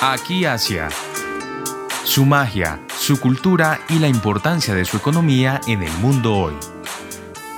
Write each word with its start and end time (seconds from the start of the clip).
Aquí 0.00 0.44
Asia. 0.44 0.90
Su 2.04 2.24
magia, 2.24 2.78
su 2.86 3.18
cultura 3.18 3.80
y 3.88 3.98
la 3.98 4.06
importancia 4.06 4.72
de 4.72 4.84
su 4.84 4.96
economía 4.96 5.60
en 5.66 5.82
el 5.82 5.90
mundo 5.94 6.36
hoy. 6.36 6.54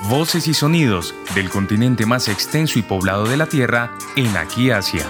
Voces 0.09 0.47
y 0.47 0.55
sonidos 0.55 1.13
del 1.35 1.51
continente 1.51 2.07
más 2.07 2.27
extenso 2.27 2.79
y 2.79 2.81
poblado 2.81 3.25
de 3.25 3.37
la 3.37 3.45
Tierra 3.45 3.91
en 4.15 4.35
Aquí 4.35 4.71
Asia. 4.71 5.05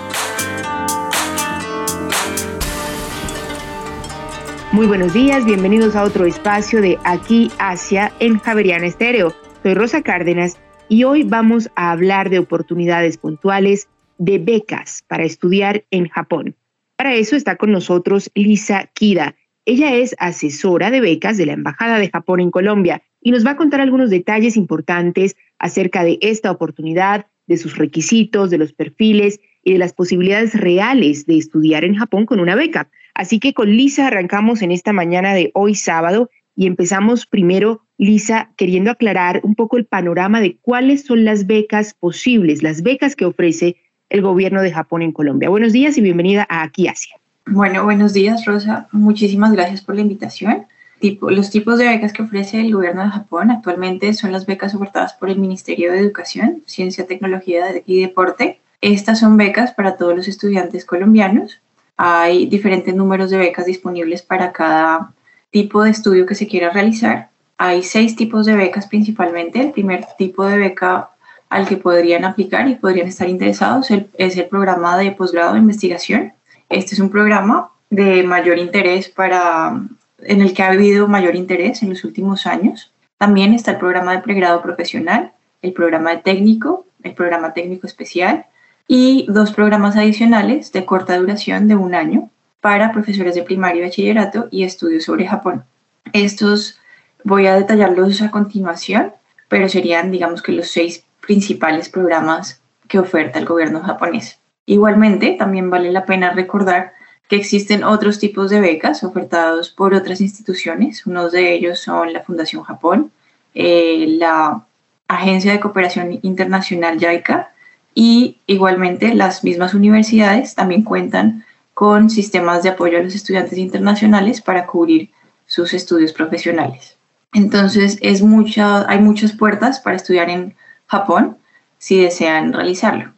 Muy 4.74 4.88
buenos 4.88 5.14
días, 5.14 5.46
bienvenidos 5.46 5.96
a 5.96 6.04
otro 6.04 6.26
espacio 6.26 6.82
de 6.82 7.00
Aquí 7.06 7.50
Asia 7.60 8.12
en 8.20 8.40
Javeriana 8.40 8.88
Estéreo. 8.88 9.34
Soy 9.64 9.74
Rosa 9.74 10.02
Cárdenas 10.02 10.58
y 10.90 11.06
hoy 11.06 11.24
vamos 11.24 11.70
a 11.78 11.92
hablar 11.92 12.30
de 12.30 12.40
oportunidades 12.40 13.18
puntuales 13.18 13.88
de 14.18 14.38
becas 14.38 15.06
para 15.08 15.24
estudiar 15.24 15.86
en 15.92 16.10
Japón. 16.10 16.58
Para 17.02 17.16
eso 17.16 17.36
está 17.36 17.56
con 17.56 17.72
nosotros 17.72 18.30
Lisa 18.36 18.92
Kida. 18.94 19.36
Ella 19.66 19.96
es 19.96 20.16
asesora 20.20 20.92
de 20.92 21.02
becas 21.02 21.36
de 21.36 21.48
la 21.48 21.54
Embajada 21.54 21.98
de 21.98 22.12
Japón 22.12 22.42
en 22.42 22.52
Colombia 22.52 23.02
y 23.20 23.32
nos 23.32 23.44
va 23.44 23.50
a 23.50 23.56
contar 23.56 23.82
algunos 23.82 24.12
detalles 24.12 24.56
importantes 24.56 25.36
acerca 25.58 26.04
de 26.04 26.20
esta 26.22 26.52
oportunidad, 26.52 27.26
de 27.48 27.58
sus 27.58 27.80
requisitos, 27.80 28.52
de 28.52 28.60
los 28.60 28.74
perfiles 28.74 29.40
y 29.64 29.74
de 29.74 29.80
las 29.80 29.94
posibilidades 29.94 30.54
reales 30.54 31.26
de 31.26 31.40
estudiar 31.40 31.86
en 31.86 31.96
Japón 31.96 32.28
con 32.28 32.40
una 32.40 32.54
beca. 32.54 32.92
Así 33.16 33.40
que 33.40 33.56
con 33.56 33.76
Lisa 33.76 34.06
arrancamos 34.06 34.62
en 34.62 34.72
esta 34.72 34.94
mañana 34.94 35.34
de 35.34 35.50
hoy 35.56 35.74
sábado 35.74 36.30
y 36.56 36.68
empezamos 36.68 37.26
primero, 37.26 37.82
Lisa, 37.98 38.54
queriendo 38.58 38.92
aclarar 38.92 39.42
un 39.44 39.56
poco 39.56 39.78
el 39.78 39.88
panorama 39.88 40.40
de 40.40 40.60
cuáles 40.62 41.06
son 41.06 41.26
las 41.26 41.48
becas 41.48 41.96
posibles, 41.96 42.62
las 42.62 42.84
becas 42.84 43.16
que 43.16 43.26
ofrece 43.26 43.78
el 44.12 44.22
gobierno 44.22 44.62
de 44.62 44.72
Japón 44.72 45.02
en 45.02 45.12
Colombia. 45.12 45.50
Buenos 45.50 45.74
días 45.74 45.98
y 45.98 46.02
bienvenida 46.02 46.46
a 46.50 46.62
Aquí 46.62 46.88
Asia. 46.88 47.16
Bueno, 47.48 47.84
buenos 47.84 48.14
días, 48.14 48.46
Rosa. 48.46 48.88
Muchísimas 48.92 49.52
gracias 49.52 49.82
por 49.82 49.96
la 49.96 50.02
invitación. 50.02 50.68
los 51.02 51.50
tipos 51.50 51.80
de 51.80 51.88
becas 51.88 52.14
que 52.14 52.22
ofrece 52.22 52.62
el 52.62 52.74
gobierno 52.74 53.04
de 53.04 53.10
Japón 53.10 53.50
actualmente 53.50 54.14
son 54.14 54.32
las 54.32 54.46
becas 54.46 54.76
ofertadas 54.76 55.14
por 55.14 55.32
el 55.32 55.40
Ministerio 55.40 55.92
de 55.92 55.98
Educación, 55.98 56.62
Ciencia, 56.68 57.08
Tecnología 57.08 57.66
y 57.88 58.02
Deporte. 58.02 58.60
Estas 58.82 59.20
son 59.20 59.36
becas 59.38 59.74
para 59.74 59.98
todos 59.98 60.16
los 60.16 60.28
estudiantes 60.28 60.86
colombianos 60.86 61.60
hay 62.04 62.48
diferentes 62.48 62.96
números 62.96 63.30
de 63.30 63.38
becas 63.38 63.68
disponibles 63.68 64.24
para 64.24 64.52
cada 64.52 65.14
tipo 65.52 65.84
de 65.84 65.92
estudio 65.92 66.26
que 66.26 66.34
se 66.34 66.48
quiera 66.48 66.72
realizar. 66.72 67.30
Hay 67.60 67.84
seis 67.84 68.16
tipos 68.16 68.48
de 68.48 68.56
becas 68.56 68.88
principalmente. 68.88 69.62
El 69.62 69.72
primer 69.72 70.08
tipo 70.18 70.44
de 70.48 70.58
beca 70.58 71.11
al 71.52 71.68
que 71.68 71.76
podrían 71.76 72.24
aplicar 72.24 72.68
y 72.70 72.76
podrían 72.76 73.10
estar 73.10 73.28
interesados 73.28 73.90
es 73.92 74.38
el 74.38 74.48
programa 74.48 74.98
de 74.98 75.12
posgrado 75.12 75.54
de 75.54 75.60
investigación. 75.60 76.32
Este 76.70 76.96
es 76.96 77.00
un 77.02 77.10
programa 77.10 77.72
de 77.90 78.24
mayor 78.24 78.58
interés 78.58 79.10
para, 79.10 79.82
en 80.20 80.42
el 80.42 80.54
que 80.54 80.64
ha 80.64 80.70
habido 80.70 81.10
mayor 81.10 81.36
interés 81.36 81.84
en 81.84 81.90
los 81.90 82.06
últimos 82.06 82.48
años. 82.48 82.94
También 83.18 83.54
está 83.54 83.72
el 83.72 83.80
programa 83.80 84.14
de 84.14 84.20
pregrado 84.20 84.62
profesional, 84.62 85.34
el 85.62 85.74
programa 85.74 86.12
de 86.12 86.18
técnico, 86.20 86.86
el 87.04 87.16
programa 87.16 87.54
técnico 87.54 87.86
especial 87.86 88.46
y 88.88 89.26
dos 89.28 89.52
programas 89.52 89.98
adicionales 89.98 90.72
de 90.72 90.86
corta 90.86 91.18
duración 91.18 91.68
de 91.68 91.76
un 91.76 91.96
año 91.96 92.30
para 92.62 92.94
profesores 92.94 93.36
de 93.36 93.44
primaria 93.44 93.82
y 93.82 93.86
bachillerato 93.88 94.48
y 94.52 94.64
estudios 94.64 95.04
sobre 95.04 95.28
Japón. 95.28 95.66
Estos 96.14 96.80
voy 97.26 97.48
a 97.48 97.56
detallarlos 97.56 98.22
a 98.22 98.32
continuación, 98.32 99.12
pero 99.50 99.68
serían, 99.68 100.12
digamos 100.12 100.42
que, 100.42 100.54
los 100.54 100.70
seis 100.70 101.04
principales 101.22 101.90
programas 101.90 102.62
que 102.88 103.00
oferta 103.00 103.40
el 103.40 103.46
gobierno 103.46 103.82
japonés. 103.82 104.40
Igualmente, 104.66 105.36
también 105.38 105.70
vale 105.70 105.92
la 105.92 106.06
pena 106.06 106.32
recordar 106.32 106.94
que 107.28 107.38
existen 107.38 107.84
otros 107.84 108.20
tipos 108.20 108.50
de 108.50 108.60
becas 108.60 109.04
ofertados 109.04 109.70
por 109.70 109.94
otras 109.94 110.20
instituciones. 110.20 111.06
Unos 111.06 111.32
de 111.32 111.54
ellos 111.54 111.80
son 111.80 112.12
la 112.12 112.24
Fundación 112.24 112.64
Japón, 112.64 113.12
eh, 113.56 114.06
la 114.20 114.66
Agencia 115.08 115.54
de 115.54 115.60
Cooperación 115.60 116.20
Internacional 116.24 117.00
JICA 117.00 117.52
y 117.94 118.40
igualmente 118.48 119.14
las 119.14 119.44
mismas 119.44 119.74
universidades 119.74 120.56
también 120.56 120.84
cuentan 120.84 121.46
con 121.74 122.10
sistemas 122.10 122.64
de 122.64 122.70
apoyo 122.70 122.98
a 122.98 123.02
los 123.02 123.16
estudiantes 123.16 123.58
internacionales 123.58 124.42
para 124.42 124.68
cubrir 124.68 125.12
sus 125.46 125.74
estudios 125.74 126.14
profesionales. 126.14 126.98
Entonces, 127.34 127.98
es 128.02 128.22
mucha, 128.22 128.90
hay 128.90 129.00
muchas 129.00 129.32
puertas 129.32 129.80
para 129.80 129.96
estudiar 129.96 130.30
en 130.30 130.56
Japón 130.92 131.38
si 131.78 132.00
desean 132.00 132.52
realizarlo. 132.52 133.14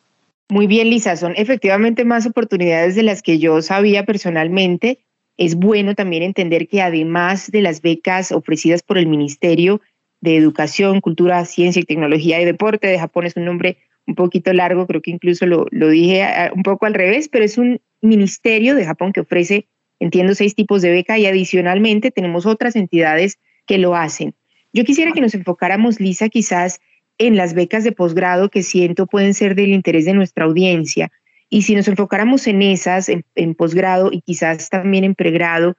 Muy 0.49 0.67
bien, 0.67 0.89
Lisa, 0.91 1.15
son 1.17 1.33
efectivamente 1.35 2.05
más 2.05 2.27
oportunidades 2.27 2.95
de 2.95 3.01
las 3.01 3.23
que 3.23 3.39
yo 3.39 3.61
sabía 3.63 4.05
personalmente. 4.05 4.99
Es 5.37 5.55
bueno 5.55 5.95
también 5.95 6.21
entender 6.21 6.67
que 6.67 6.83
además 6.83 7.49
de 7.49 7.61
las 7.61 7.81
becas 7.81 8.31
ofrecidas 8.31 8.83
por 8.83 8.99
el 8.99 9.07
Ministerio 9.07 9.81
de 10.21 10.37
Educación, 10.37 11.01
Cultura, 11.01 11.43
Ciencia 11.45 11.81
y 11.81 11.85
Tecnología 11.85 12.39
y 12.39 12.45
Deporte 12.45 12.87
de 12.87 12.99
Japón, 12.99 13.25
es 13.25 13.35
un 13.35 13.45
nombre 13.45 13.77
un 14.05 14.13
poquito 14.13 14.53
largo, 14.53 14.85
creo 14.85 15.01
que 15.01 15.11
incluso 15.11 15.47
lo, 15.47 15.65
lo 15.71 15.89
dije 15.89 16.23
un 16.55 16.61
poco 16.61 16.85
al 16.85 16.93
revés, 16.93 17.27
pero 17.27 17.43
es 17.43 17.57
un 17.57 17.81
ministerio 18.01 18.75
de 18.75 18.85
Japón 18.85 19.13
que 19.13 19.21
ofrece, 19.21 19.65
entiendo, 19.99 20.35
seis 20.35 20.53
tipos 20.53 20.83
de 20.83 20.91
beca 20.91 21.17
y 21.17 21.25
adicionalmente 21.25 22.11
tenemos 22.11 22.45
otras 22.45 22.75
entidades 22.75 23.39
que 23.65 23.79
lo 23.79 23.95
hacen. 23.95 24.35
Yo 24.73 24.83
quisiera 24.83 25.11
que 25.11 25.21
nos 25.21 25.33
enfocáramos, 25.33 25.99
Lisa, 25.99 26.29
quizás 26.29 26.79
en 27.17 27.37
las 27.37 27.53
becas 27.53 27.83
de 27.83 27.91
posgrado 27.91 28.49
que 28.49 28.63
siento 28.63 29.07
pueden 29.07 29.33
ser 29.33 29.55
del 29.55 29.69
interés 29.69 30.05
de 30.05 30.13
nuestra 30.13 30.45
audiencia. 30.45 31.11
Y 31.49 31.63
si 31.63 31.75
nos 31.75 31.87
enfocáramos 31.87 32.47
en 32.47 32.61
esas, 32.61 33.09
en, 33.09 33.23
en 33.35 33.55
posgrado 33.55 34.11
y 34.11 34.21
quizás 34.21 34.69
también 34.69 35.03
en 35.03 35.15
pregrado, 35.15 35.75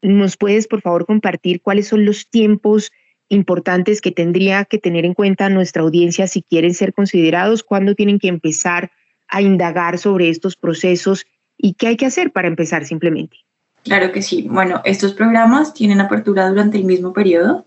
¿nos 0.00 0.36
puedes, 0.36 0.66
por 0.66 0.80
favor, 0.80 1.06
compartir 1.06 1.60
cuáles 1.60 1.88
son 1.88 2.04
los 2.04 2.30
tiempos 2.30 2.92
importantes 3.28 4.00
que 4.00 4.10
tendría 4.10 4.64
que 4.64 4.78
tener 4.78 5.04
en 5.04 5.14
cuenta 5.14 5.48
nuestra 5.50 5.82
audiencia 5.82 6.26
si 6.26 6.42
quieren 6.42 6.74
ser 6.74 6.94
considerados, 6.94 7.62
cuándo 7.62 7.94
tienen 7.94 8.18
que 8.18 8.28
empezar 8.28 8.90
a 9.28 9.42
indagar 9.42 9.98
sobre 9.98 10.30
estos 10.30 10.56
procesos 10.56 11.26
y 11.58 11.74
qué 11.74 11.88
hay 11.88 11.96
que 11.96 12.06
hacer 12.06 12.32
para 12.32 12.48
empezar 12.48 12.86
simplemente. 12.86 13.36
Claro 13.82 14.12
que 14.12 14.22
sí. 14.22 14.46
Bueno, 14.48 14.80
estos 14.84 15.12
programas 15.14 15.74
tienen 15.74 16.00
apertura 16.00 16.48
durante 16.48 16.78
el 16.78 16.84
mismo 16.84 17.12
periodo. 17.12 17.66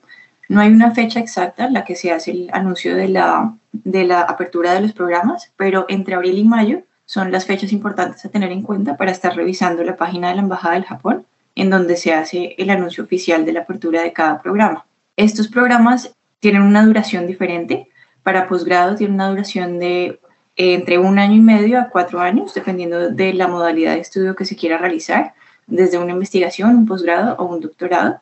No 0.52 0.60
hay 0.60 0.70
una 0.70 0.92
fecha 0.92 1.22
exacta 1.22 1.64
en 1.64 1.72
la 1.72 1.86
que 1.86 1.96
se 1.96 2.12
hace 2.12 2.32
el 2.32 2.50
anuncio 2.52 2.94
de 2.94 3.08
la, 3.08 3.54
de 3.72 4.04
la 4.04 4.20
apertura 4.20 4.74
de 4.74 4.82
los 4.82 4.92
programas, 4.92 5.50
pero 5.56 5.86
entre 5.88 6.14
abril 6.14 6.38
y 6.38 6.44
mayo 6.44 6.82
son 7.06 7.32
las 7.32 7.46
fechas 7.46 7.72
importantes 7.72 8.26
a 8.26 8.30
tener 8.30 8.52
en 8.52 8.62
cuenta 8.62 8.98
para 8.98 9.12
estar 9.12 9.34
revisando 9.34 9.82
la 9.82 9.96
página 9.96 10.28
de 10.28 10.36
la 10.36 10.42
Embajada 10.42 10.74
del 10.74 10.84
Japón, 10.84 11.26
en 11.56 11.70
donde 11.70 11.96
se 11.96 12.14
hace 12.14 12.54
el 12.58 12.70
anuncio 12.70 13.06
oficial 13.06 13.46
de 13.46 13.54
la 13.54 13.62
apertura 13.62 14.02
de 14.02 14.12
cada 14.12 14.42
programa. 14.42 14.86
Estos 15.16 15.48
programas 15.48 16.14
tienen 16.42 16.64
una 16.64 16.86
duración 16.86 17.28
diferente. 17.28 17.88
Para 18.22 18.50
posgrado 18.50 18.98
tiene 18.98 19.14
una 19.14 19.30
duración 19.30 19.80
de 19.80 20.20
eh, 20.58 20.74
entre 20.74 20.98
un 20.98 21.18
año 21.18 21.36
y 21.36 21.40
medio 21.40 21.80
a 21.80 21.88
cuatro 21.88 22.20
años, 22.20 22.54
dependiendo 22.54 23.10
de 23.10 23.34
la 23.34 23.48
modalidad 23.48 23.94
de 23.94 24.02
estudio 24.02 24.36
que 24.36 24.44
se 24.44 24.58
quiera 24.58 24.78
realizar, 24.78 25.34
desde 25.66 25.98
una 25.98 26.12
investigación, 26.12 26.76
un 26.76 26.86
posgrado 26.86 27.38
o 27.38 27.46
un 27.46 27.62
doctorado. 27.62 28.20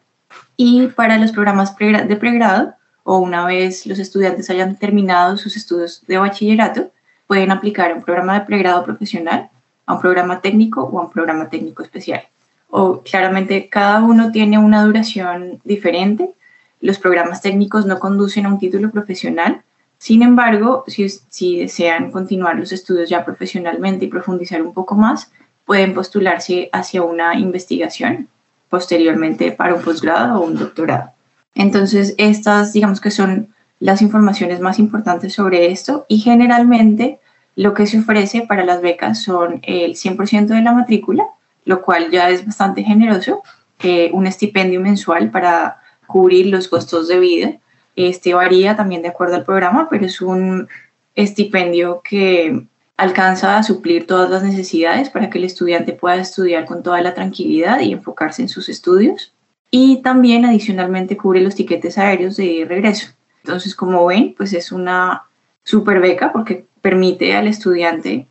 Y 0.58 0.88
para 0.88 1.18
los 1.18 1.32
programas 1.32 1.76
de 1.78 2.16
pregrado, 2.16 2.74
o 3.04 3.18
una 3.18 3.46
vez 3.46 3.86
los 3.86 4.00
estudiantes 4.00 4.50
hayan 4.50 4.76
terminado 4.76 5.38
sus 5.38 5.56
estudios 5.56 6.04
de 6.08 6.18
bachillerato, 6.18 6.92
pueden 7.28 7.52
aplicar 7.52 7.92
a 7.92 7.96
un 7.96 8.04
programa 8.04 8.40
de 8.40 8.46
pregrado 8.46 8.84
profesional, 8.84 9.50
a 9.86 9.94
un 9.94 10.02
programa 10.02 10.42
técnico 10.42 10.84
o 10.84 11.00
a 11.00 11.04
un 11.04 11.12
programa 11.12 11.50
técnico 11.50 11.84
especial. 11.84 12.24
O 12.70 13.02
claramente 13.02 13.70
cada 13.70 14.04
uno 14.04 14.32
tiene 14.32 14.58
una 14.58 14.84
duración 14.84 15.60
diferente 15.64 16.34
los 16.82 16.98
programas 16.98 17.42
técnicos 17.42 17.86
no 17.86 18.00
conducen 18.00 18.46
a 18.46 18.50
un 18.50 18.60
título 18.60 18.90
profesional. 18.92 19.62
Sin 19.98 20.24
embargo, 20.24 20.86
si, 20.88 21.60
desean 21.60 22.12
continuar 22.12 22.58
los 22.58 22.72
estudios 22.72 23.10
ya 23.10 23.26
profesionalmente 23.26 24.06
y 24.06 24.10
profundizar 24.10 24.62
un 24.62 24.74
poco 24.74 24.96
más, 24.96 25.32
pueden 25.66 25.94
postularse 25.94 26.70
hacia 26.72 27.04
una 27.04 27.36
investigación 27.36 28.30
posteriormente 28.70 29.52
para 29.52 29.76
un 29.76 29.82
posgrado 29.82 30.40
o 30.40 30.46
un 30.46 30.56
doctorado. 30.56 31.12
Entonces, 31.56 32.16
estas 32.18 32.74
digamos 32.74 33.02
que 33.02 33.12
son 33.12 33.50
las 33.80 34.02
informaciones 34.02 34.60
más 34.60 34.80
importantes 34.80 35.34
sobre 35.34 35.72
esto 35.72 36.06
y 36.08 36.20
generalmente 36.20 37.20
lo 37.56 37.74
que 37.74 37.88
se 37.88 38.00
ofrece 38.00 38.42
para 38.42 38.64
las 38.64 38.82
becas 38.82 39.22
son 39.24 39.60
el 39.64 39.96
100% 39.96 40.48
de 40.48 40.62
la 40.62 40.74
matrícula, 40.74 41.26
lo 41.66 41.82
cual 41.82 42.12
ya 42.12 42.30
es 42.30 42.46
bastante 42.46 42.84
generoso, 42.84 43.42
eh, 43.80 44.12
un 44.14 44.28
estipendio 44.28 44.80
mensual 44.82 45.30
para 45.32 45.82
cubrir 46.08 46.48
los 46.48 46.68
costos 46.68 47.08
de 47.08 47.20
vida. 47.20 47.54
Este 47.96 48.34
varía 48.34 48.76
también 48.76 49.02
de 49.02 49.10
acuerdo 49.10 49.36
al 49.36 49.44
programa, 49.44 49.88
pero 49.90 50.06
es 50.06 50.22
un 50.22 50.68
estipendio 51.16 52.02
que 52.02 52.66
alcanza 53.00 53.58
a 53.58 53.64
suplir 53.64 54.06
todas 54.06 54.30
las 54.30 54.44
necesidades 54.44 55.10
para 55.10 55.30
que 55.30 55.38
el 55.38 55.46
estudiante 55.46 55.94
pueda 55.94 56.18
estudiar 56.18 56.66
con 56.66 56.84
toda 56.84 57.02
la 57.02 57.14
tranquilidad 57.14 57.80
y 57.80 57.94
enfocarse 57.94 58.42
en 58.42 58.50
sus 58.50 58.68
estudios. 58.68 59.32
Y 59.72 60.02
también 60.02 60.44
adicionalmente 60.44 61.16
cubre 61.16 61.40
los 61.40 61.56
tiquetes 61.56 61.98
aéreos 61.98 62.36
de 62.36 62.66
regreso. 62.68 63.08
Entonces, 63.42 63.74
como 63.74 64.06
ven, 64.06 64.36
pues 64.36 64.52
es 64.52 64.74
una 64.74 65.24
super 65.64 66.02
beca 66.02 66.34
porque 66.34 66.66
permite 66.82 67.38
al 67.38 67.48
estudiante 67.48 68.28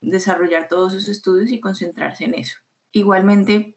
desarrollar 0.00 0.68
todos 0.68 0.92
sus 0.92 1.08
estudios 1.08 1.50
y 1.50 1.58
concentrarse 1.58 2.24
en 2.24 2.34
eso. 2.34 2.58
Igualmente, 2.92 3.74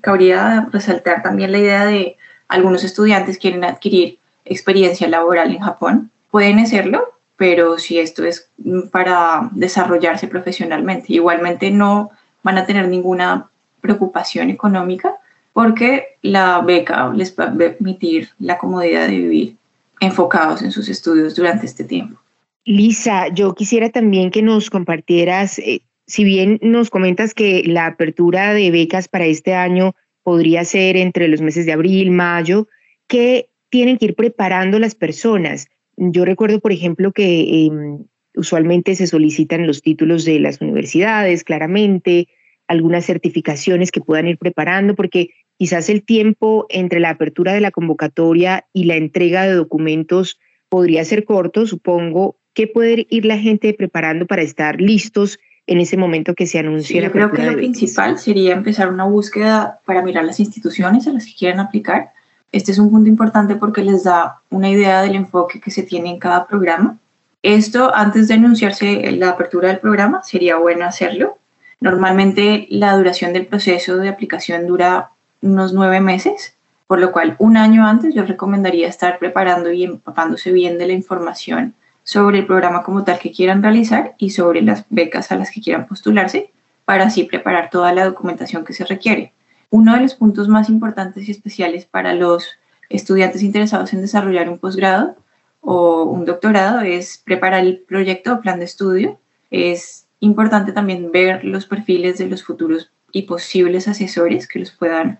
cabría 0.00 0.68
resaltar 0.70 1.24
también 1.24 1.50
la 1.50 1.58
idea 1.58 1.86
de 1.86 2.16
algunos 2.46 2.84
estudiantes 2.84 3.36
quieren 3.36 3.64
adquirir 3.64 4.20
experiencia 4.44 5.08
laboral 5.08 5.50
en 5.50 5.60
Japón. 5.60 6.10
Pueden 6.30 6.60
hacerlo, 6.60 7.11
pero 7.42 7.76
si 7.76 7.98
esto 7.98 8.24
es 8.24 8.48
para 8.92 9.50
desarrollarse 9.50 10.28
profesionalmente. 10.28 11.12
Igualmente 11.12 11.72
no 11.72 12.12
van 12.44 12.56
a 12.56 12.66
tener 12.66 12.86
ninguna 12.86 13.50
preocupación 13.80 14.48
económica 14.48 15.16
porque 15.52 16.18
la 16.22 16.60
beca 16.60 17.12
les 17.12 17.36
va 17.36 17.46
a 17.46 17.52
permitir 17.52 18.28
la 18.38 18.58
comodidad 18.58 19.08
de 19.08 19.16
vivir 19.16 19.56
enfocados 19.98 20.62
en 20.62 20.70
sus 20.70 20.88
estudios 20.88 21.34
durante 21.34 21.66
este 21.66 21.82
tiempo. 21.82 22.16
Lisa, 22.64 23.26
yo 23.34 23.54
quisiera 23.54 23.90
también 23.90 24.30
que 24.30 24.42
nos 24.42 24.70
compartieras, 24.70 25.58
eh, 25.58 25.82
si 26.06 26.22
bien 26.22 26.60
nos 26.62 26.90
comentas 26.90 27.34
que 27.34 27.64
la 27.66 27.86
apertura 27.86 28.54
de 28.54 28.70
becas 28.70 29.08
para 29.08 29.24
este 29.24 29.52
año 29.52 29.96
podría 30.22 30.64
ser 30.64 30.96
entre 30.96 31.26
los 31.26 31.40
meses 31.40 31.66
de 31.66 31.72
abril, 31.72 32.12
mayo, 32.12 32.68
¿qué 33.08 33.50
tienen 33.68 33.98
que 33.98 34.04
ir 34.04 34.14
preparando 34.14 34.78
las 34.78 34.94
personas? 34.94 35.66
Yo 36.10 36.24
recuerdo, 36.24 36.58
por 36.58 36.72
ejemplo, 36.72 37.12
que 37.12 37.66
em, 37.66 38.04
usualmente 38.34 38.96
se 38.96 39.06
solicitan 39.06 39.66
los 39.66 39.82
títulos 39.82 40.24
de 40.24 40.40
las 40.40 40.60
universidades, 40.60 41.44
claramente, 41.44 42.28
algunas 42.66 43.04
certificaciones 43.04 43.92
que 43.92 44.00
puedan 44.00 44.26
ir 44.26 44.38
preparando, 44.38 44.96
porque 44.96 45.30
quizás 45.58 45.88
el 45.88 46.04
tiempo 46.04 46.66
entre 46.70 46.98
la 46.98 47.10
apertura 47.10 47.52
de 47.52 47.60
la 47.60 47.70
convocatoria 47.70 48.66
y 48.72 48.84
la 48.84 48.96
entrega 48.96 49.44
de 49.44 49.54
documentos 49.54 50.40
podría 50.68 51.04
ser 51.04 51.24
corto, 51.24 51.66
supongo. 51.66 52.38
¿Qué 52.54 52.66
puede 52.66 53.06
ir 53.08 53.24
la 53.24 53.38
gente 53.38 53.72
preparando 53.72 54.26
para 54.26 54.42
estar 54.42 54.80
listos 54.80 55.38
en 55.66 55.80
ese 55.80 55.96
momento 55.96 56.34
que 56.34 56.46
se 56.46 56.58
anuncie 56.58 57.00
la 57.00 57.08
apertura? 57.08 57.26
Yo 57.26 57.32
creo 57.32 57.44
que 57.44 57.52
lo 57.52 57.58
principal 57.58 58.18
sería 58.18 58.54
empezar 58.54 58.90
una 58.90 59.04
búsqueda 59.04 59.80
para 59.86 60.02
mirar 60.02 60.24
las 60.24 60.40
instituciones 60.40 61.06
a 61.06 61.12
las 61.12 61.26
que 61.26 61.34
quieran 61.38 61.60
aplicar. 61.60 62.10
Este 62.52 62.70
es 62.70 62.78
un 62.78 62.90
punto 62.90 63.08
importante 63.08 63.56
porque 63.56 63.82
les 63.82 64.04
da 64.04 64.40
una 64.50 64.68
idea 64.68 65.00
del 65.00 65.16
enfoque 65.16 65.58
que 65.58 65.70
se 65.70 65.82
tiene 65.82 66.10
en 66.10 66.18
cada 66.18 66.46
programa. 66.46 66.98
Esto, 67.42 67.92
antes 67.94 68.28
de 68.28 68.34
anunciarse 68.34 69.10
la 69.12 69.30
apertura 69.30 69.68
del 69.68 69.78
programa, 69.78 70.22
sería 70.22 70.56
bueno 70.56 70.84
hacerlo. 70.84 71.38
Normalmente 71.80 72.66
la 72.70 72.94
duración 72.96 73.32
del 73.32 73.46
proceso 73.46 73.96
de 73.96 74.10
aplicación 74.10 74.66
dura 74.66 75.10
unos 75.40 75.72
nueve 75.72 76.00
meses, 76.00 76.54
por 76.86 77.00
lo 77.00 77.10
cual 77.10 77.36
un 77.38 77.56
año 77.56 77.86
antes 77.86 78.14
yo 78.14 78.22
recomendaría 78.24 78.86
estar 78.86 79.18
preparando 79.18 79.72
y 79.72 79.84
empapándose 79.84 80.52
bien 80.52 80.76
de 80.78 80.86
la 80.86 80.92
información 80.92 81.74
sobre 82.04 82.40
el 82.40 82.46
programa 82.46 82.82
como 82.82 83.02
tal 83.02 83.18
que 83.18 83.32
quieran 83.32 83.62
realizar 83.62 84.14
y 84.18 84.30
sobre 84.30 84.60
las 84.60 84.84
becas 84.90 85.32
a 85.32 85.36
las 85.36 85.50
que 85.50 85.62
quieran 85.62 85.86
postularse 85.86 86.52
para 86.84 87.04
así 87.04 87.24
preparar 87.24 87.70
toda 87.70 87.92
la 87.94 88.04
documentación 88.04 88.64
que 88.64 88.74
se 88.74 88.84
requiere. 88.84 89.32
Uno 89.72 89.94
de 89.94 90.02
los 90.02 90.14
puntos 90.14 90.48
más 90.48 90.68
importantes 90.68 91.26
y 91.26 91.30
especiales 91.30 91.86
para 91.86 92.12
los 92.12 92.46
estudiantes 92.90 93.42
interesados 93.42 93.94
en 93.94 94.02
desarrollar 94.02 94.50
un 94.50 94.58
posgrado 94.58 95.16
o 95.62 96.02
un 96.02 96.26
doctorado 96.26 96.82
es 96.82 97.16
preparar 97.16 97.64
el 97.64 97.78
proyecto 97.78 98.34
o 98.34 98.40
plan 98.42 98.58
de 98.58 98.66
estudio. 98.66 99.18
Es 99.50 100.06
importante 100.20 100.72
también 100.72 101.10
ver 101.10 101.42
los 101.42 101.64
perfiles 101.64 102.18
de 102.18 102.26
los 102.26 102.44
futuros 102.44 102.90
y 103.12 103.22
posibles 103.22 103.88
asesores 103.88 104.46
que 104.46 104.58
los 104.58 104.72
puedan 104.72 105.18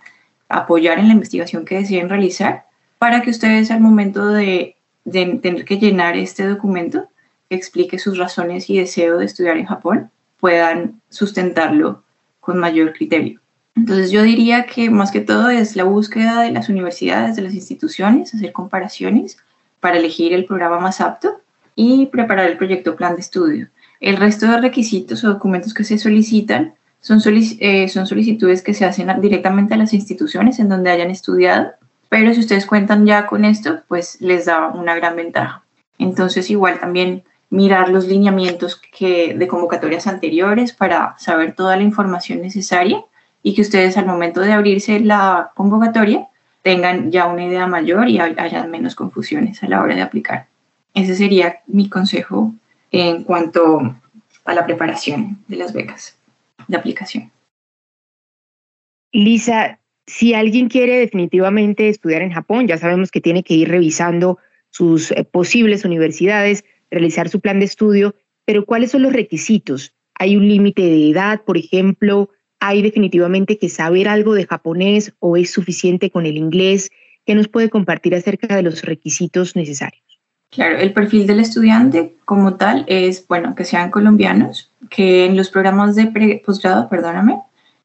apoyar 0.51 0.99
en 0.99 1.09
la 1.09 1.15
investigación 1.15 1.65
que 1.65 1.77
deciden 1.77 2.11
realizar 2.11 2.67
para 2.99 3.23
que 3.23 3.31
ustedes 3.31 3.71
al 3.71 3.81
momento 3.81 4.29
de, 4.29 4.77
tener 5.11 5.65
que 5.65 5.79
llenar 5.79 6.19
este 6.19 6.47
documento 6.47 7.09
que 7.49 7.57
explique 7.57 7.99
sus 7.99 8.19
razones 8.19 8.69
y 8.69 8.79
deseo 8.79 9.17
de 9.17 9.25
estudiar 9.25 9.57
en 9.57 9.65
Japón 9.65 10.11
puedan 10.39 11.01
sustentarlo 11.09 12.05
con 12.41 12.59
mayor 12.59 12.93
criterio. 12.93 13.42
Entonces 13.75 14.11
yo 14.11 14.23
diría 14.23 14.67
que 14.67 14.91
más 14.91 15.11
que 15.11 15.21
todo 15.21 15.49
es 15.49 15.77
la 15.77 15.85
búsqueda 15.85 16.43
de 16.43 16.53
las 16.53 16.69
universidades, 16.69 17.37
de 17.37 17.43
las 17.43 17.55
instituciones, 17.55 18.35
hacer 18.35 18.53
comparaciones 18.53 19.39
para 19.81 19.99
elegir 19.99 20.33
el 20.33 20.45
programa 20.45 20.79
más 20.79 21.01
apto 21.01 21.41
y 21.75 22.07
preparar 22.07 22.51
el 22.51 22.59
proyecto 22.59 22.97
plan 22.97 23.15
de 23.15 23.23
estudio. 23.23 23.69
El 24.01 24.17
resto 24.17 24.47
de 24.47 24.61
requisitos 24.61 25.25
o 25.25 25.29
documentos 25.29 25.73
que 25.73 25.85
se 25.85 25.99
solicitan 25.99 26.75
son, 27.01 27.21
eh, 27.27 27.89
son 27.89 28.07
solicitudes 28.07 28.63
que 28.63 28.75
se 28.75 28.85
hacen 28.85 29.09
directamente 29.21 29.75
a 29.75 29.79
las 29.79 29.95
instituciones 29.95 30.59
en 30.59 30.69
donde 30.69 30.91
hayan 30.91 31.11
estudiado, 31.11 31.73
pero 32.09 32.33
si 32.35 32.41
ustedes 32.41 32.67
cuentan 32.67 33.07
ya 33.07 33.27
con 33.27 33.45
esto, 33.45 33.81
pues 33.89 34.21
les 34.21 34.45
da 34.45 34.69
una 34.69 34.95
gran 34.95 35.17
ventaja. 35.17 35.65
Entonces, 35.99 36.51
igual 36.51 36.79
también 36.79 37.25
mirar 37.49 37.89
los 37.89 38.07
lineamientos 38.07 38.81
que, 38.97 39.35
de 39.35 39.49
convocatorias 39.49 40.07
anteriores 40.07 40.73
para 40.73 41.17
saber 41.19 41.55
toda 41.55 41.77
la 41.77 41.83
información 41.83 42.41
necesaria 42.41 43.03
y 43.43 43.55
que 43.55 43.63
ustedes 43.63 43.97
al 43.97 44.07
momento 44.07 44.41
de 44.41 44.53
abrirse 44.53 45.01
la 45.01 45.51
convocatoria 45.55 46.29
tengan 46.63 47.11
ya 47.11 47.27
una 47.27 47.45
idea 47.45 47.67
mayor 47.67 48.09
y 48.09 48.21
haya 48.21 48.65
menos 48.67 48.95
confusiones 48.95 49.63
a 49.63 49.69
la 49.69 49.83
hora 49.83 49.95
de 49.95 50.03
aplicar. 50.03 50.47
Ese 50.95 51.15
sería 51.15 51.61
mi 51.67 51.89
consejo 51.89 52.53
en 52.91 53.25
cuanto 53.25 53.97
a 54.45 54.55
la 54.55 54.65
preparación 54.65 55.39
de 55.49 55.57
las 55.57 55.73
becas 55.73 56.17
de 56.69 56.77
aplicación. 56.77 57.31
Lisa, 59.13 59.81
si 60.07 60.35
alguien 60.35 60.69
quiere 60.69 60.99
definitivamente 60.99 61.89
estudiar 61.89 62.23
en 62.23 62.33
Japón, 62.33 62.67
ya 62.67 62.79
sabemos 62.79 63.11
que 63.11 63.21
tiene 63.21 63.43
que 63.43 63.55
ir 63.55 63.69
revisando 63.69 64.39
sus 64.71 65.11
eh, 65.13 65.25
posibles 65.25 65.85
universidades, 65.85 66.65
realizar 66.91 67.29
su 67.29 67.41
plan 67.41 67.59
de 67.59 67.67
estudio, 67.67 68.15
pero 68.45 68.65
¿cuáles 68.65 68.91
son 68.91 69.03
los 69.03 69.13
requisitos? 69.13 69.95
¿Hay 70.15 70.37
un 70.37 70.49
límite 70.49 70.83
de 70.83 71.11
edad, 71.11 71.43
por 71.43 71.57
ejemplo? 71.57 72.31
¿Hay 72.65 72.81
definitivamente 72.81 73.59
que 73.59 73.69
saber 73.69 74.07
algo 74.07 74.35
de 74.35 74.47
japonés 74.47 75.13
o 75.19 75.37
es 75.37 75.51
suficiente 75.51 76.11
con 76.11 76.27
el 76.27 76.37
inglés? 76.37 76.93
¿Qué 77.27 77.35
nos 77.35 77.49
puede 77.49 77.69
compartir 77.69 78.15
acerca 78.15 78.55
de 78.55 78.63
los 78.63 78.83
requisitos 78.83 79.57
necesarios? 79.57 80.05
Claro, 80.49 80.79
el 80.79 80.93
perfil 80.93 81.27
del 81.27 81.41
estudiante 81.41 82.15
como 82.25 82.55
tal 82.55 82.85
es, 82.87 83.27
bueno, 83.27 83.57
que 83.57 83.65
sean 83.65 83.91
colombianos, 83.91 84.71
que 84.91 85.25
en 85.25 85.37
los 85.37 85.51
programas 85.51 85.97
de 85.97 86.41
posgrado, 86.47 86.89
perdóname, 86.89 87.41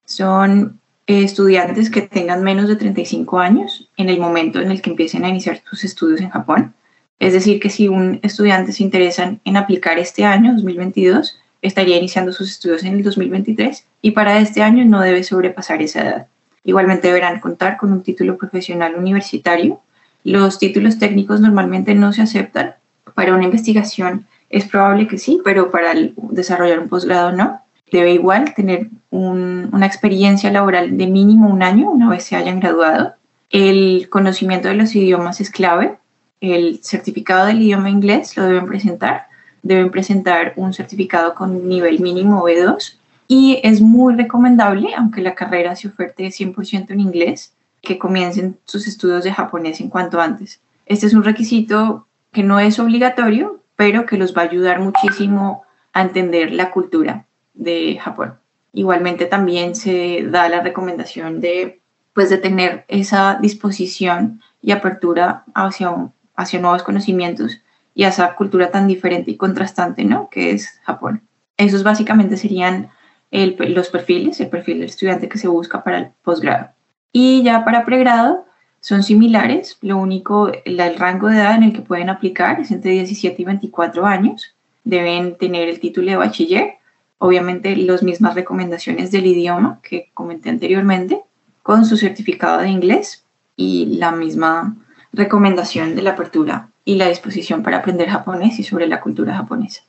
son 0.05 0.79
estudiantes 1.07 1.89
que 1.89 2.03
tengan 2.03 2.43
menos 2.43 2.67
de 2.67 2.75
35 2.75 3.39
años 3.39 3.89
en 3.97 4.09
el 4.09 4.19
momento 4.19 4.61
en 4.61 4.69
el 4.69 4.83
que 4.83 4.91
empiecen 4.91 5.25
a 5.25 5.29
iniciar 5.29 5.59
sus 5.67 5.83
estudios 5.85 6.21
en 6.21 6.29
Japón. 6.29 6.75
Es 7.17 7.33
decir, 7.33 7.59
que 7.59 7.71
si 7.71 7.87
un 7.87 8.19
estudiante 8.21 8.71
se 8.73 8.83
interesa 8.83 9.39
en 9.43 9.57
aplicar 9.57 9.97
este 9.97 10.23
año, 10.23 10.53
2022, 10.53 11.39
estaría 11.61 11.97
iniciando 11.97 12.31
sus 12.31 12.49
estudios 12.49 12.83
en 12.83 12.93
el 12.93 13.03
2023 13.03 13.85
y 14.01 14.11
para 14.11 14.39
este 14.39 14.61
año 14.61 14.85
no 14.85 15.01
debe 15.01 15.23
sobrepasar 15.23 15.81
esa 15.81 16.01
edad. 16.01 16.27
Igualmente 16.63 17.07
deberán 17.07 17.39
contar 17.39 17.77
con 17.77 17.91
un 17.91 18.03
título 18.03 18.37
profesional 18.37 18.95
universitario 18.95 19.81
los 20.27 20.59
títulos 20.59 20.99
técnicos 20.99 21.39
normalmente 21.39 21.95
no 21.95 22.11
se 22.11 22.21
aceptan. 22.21 22.75
Para 23.15 23.33
una 23.33 23.45
investigación 23.45 24.27
es 24.49 24.65
probable 24.65 25.07
que 25.07 25.17
sí, 25.17 25.39
pero 25.41 25.71
para 25.71 25.93
desarrollar 26.17 26.79
un 26.79 26.89
posgrado 26.89 27.31
no. 27.31 27.61
Debe 27.93 28.11
igual 28.11 28.53
tener 28.53 28.89
una 29.09 29.85
experiencia 29.85 30.51
laboral 30.51 30.97
de 30.97 31.07
mínimo 31.07 31.47
un 31.47 31.63
año 31.63 31.89
una 31.89 32.09
vez 32.09 32.25
se 32.25 32.35
hayan 32.35 32.59
graduado. 32.59 33.13
El 33.49 34.09
conocimiento 34.09 34.67
de 34.67 34.73
los 34.73 34.93
idiomas 34.95 35.39
es 35.39 35.49
clave. 35.49 35.97
El 36.41 36.79
certificado 36.83 37.45
del 37.45 37.61
idioma 37.61 37.89
inglés 37.89 38.35
lo 38.35 38.43
deben 38.43 38.65
presentar. 38.65 39.26
Deben 39.67 39.91
presentar 39.91 40.53
un 40.55 40.73
certificado 40.73 41.35
con 41.35 41.67
nivel 41.67 41.99
mínimo 41.99 42.41
B2 42.41 42.95
y 43.27 43.59
es 43.63 43.81
muy 43.81 44.15
recomendable, 44.15 44.95
aunque 44.95 45.19
la 45.19 45.35
carrera 45.35 45.75
se 45.75 45.89
oferte 45.89 46.27
100% 46.27 46.91
en 46.91 47.01
inglés, 47.01 47.53
que 47.81 47.99
comiencen 47.99 48.57
sus 48.63 48.87
estudios 48.87 49.25
de 49.25 49.33
japonés 49.33 49.81
en 49.81 49.89
cuanto 49.89 50.21
antes. 50.21 50.61
Este 50.85 51.05
es 51.05 51.13
un 51.13 51.25
requisito 51.25 52.07
que 52.31 52.43
no 52.43 52.61
es 52.61 52.79
obligatorio, 52.79 53.59
pero 53.75 54.05
que 54.05 54.17
los 54.17 54.33
va 54.33 54.43
a 54.43 54.45
ayudar 54.45 54.79
muchísimo 54.79 55.65
a 55.91 56.01
entender 56.01 56.53
la 56.53 56.71
cultura 56.71 57.25
de 57.53 57.99
Japón. 58.01 58.35
Igualmente 58.71 59.25
también 59.25 59.75
se 59.75 60.25
da 60.29 60.47
la 60.47 60.61
recomendación 60.61 61.41
de, 61.41 61.81
pues, 62.13 62.29
de 62.29 62.37
tener 62.37 62.85
esa 62.87 63.37
disposición 63.41 64.41
y 64.61 64.71
apertura 64.71 65.43
hacia, 65.53 65.93
hacia 66.37 66.61
nuevos 66.61 66.83
conocimientos 66.83 67.59
y 67.97 68.03
a 68.03 68.09
esa 68.09 68.35
cultura 68.35 68.69
tan 68.69 68.87
diferente 68.87 69.31
y 69.31 69.37
contrastante, 69.37 70.05
¿no? 70.05 70.29
Que 70.29 70.51
es 70.51 70.79
Japón. 70.83 71.23
Esos 71.57 71.81
básicamente 71.81 72.37
serían 72.37 72.91
los 73.31 73.89
perfiles, 73.89 74.39
el 74.39 74.49
perfil 74.49 74.81
del 74.81 74.89
estudiante 74.89 75.27
que 75.27 75.39
se 75.39 75.47
busca 75.47 75.83
para 75.83 75.97
el 75.97 76.07
posgrado. 76.21 76.69
Y 77.11 77.41
ya 77.41 77.65
para 77.65 77.85
pregrado 77.85 78.45
son 78.81 79.01
similares, 79.01 79.79
lo 79.81 79.97
único, 79.97 80.51
el 80.63 80.95
rango 80.95 81.29
de 81.29 81.37
edad 81.37 81.55
en 81.55 81.63
el 81.63 81.73
que 81.73 81.81
pueden 81.81 82.11
aplicar 82.11 82.59
es 82.59 82.69
entre 82.69 82.91
17 82.91 83.41
y 83.41 83.45
24 83.45 84.05
años. 84.05 84.55
Deben 84.83 85.35
tener 85.35 85.67
el 85.67 85.79
título 85.79 86.11
de 86.11 86.17
bachiller, 86.17 86.73
obviamente 87.17 87.75
las 87.75 88.03
mismas 88.03 88.35
recomendaciones 88.35 89.09
del 89.09 89.25
idioma 89.25 89.79
que 89.81 90.11
comenté 90.13 90.51
anteriormente, 90.51 91.23
con 91.63 91.83
su 91.83 91.97
certificado 91.97 92.59
de 92.59 92.69
inglés 92.69 93.25
y 93.55 93.97
la 93.97 94.11
misma 94.11 94.75
recomendación 95.13 95.95
de 95.95 96.03
la 96.03 96.11
apertura 96.11 96.69
y 96.87 96.95
la 96.95 97.09
disposición 97.09 97.63
para 97.63 97.79
aprender 97.79 98.07
japonés 98.07 98.57
y 98.59 98.63
sobre 98.63 98.87
la 98.87 99.01
cultura 99.01 99.35
japonesa. 99.35 99.83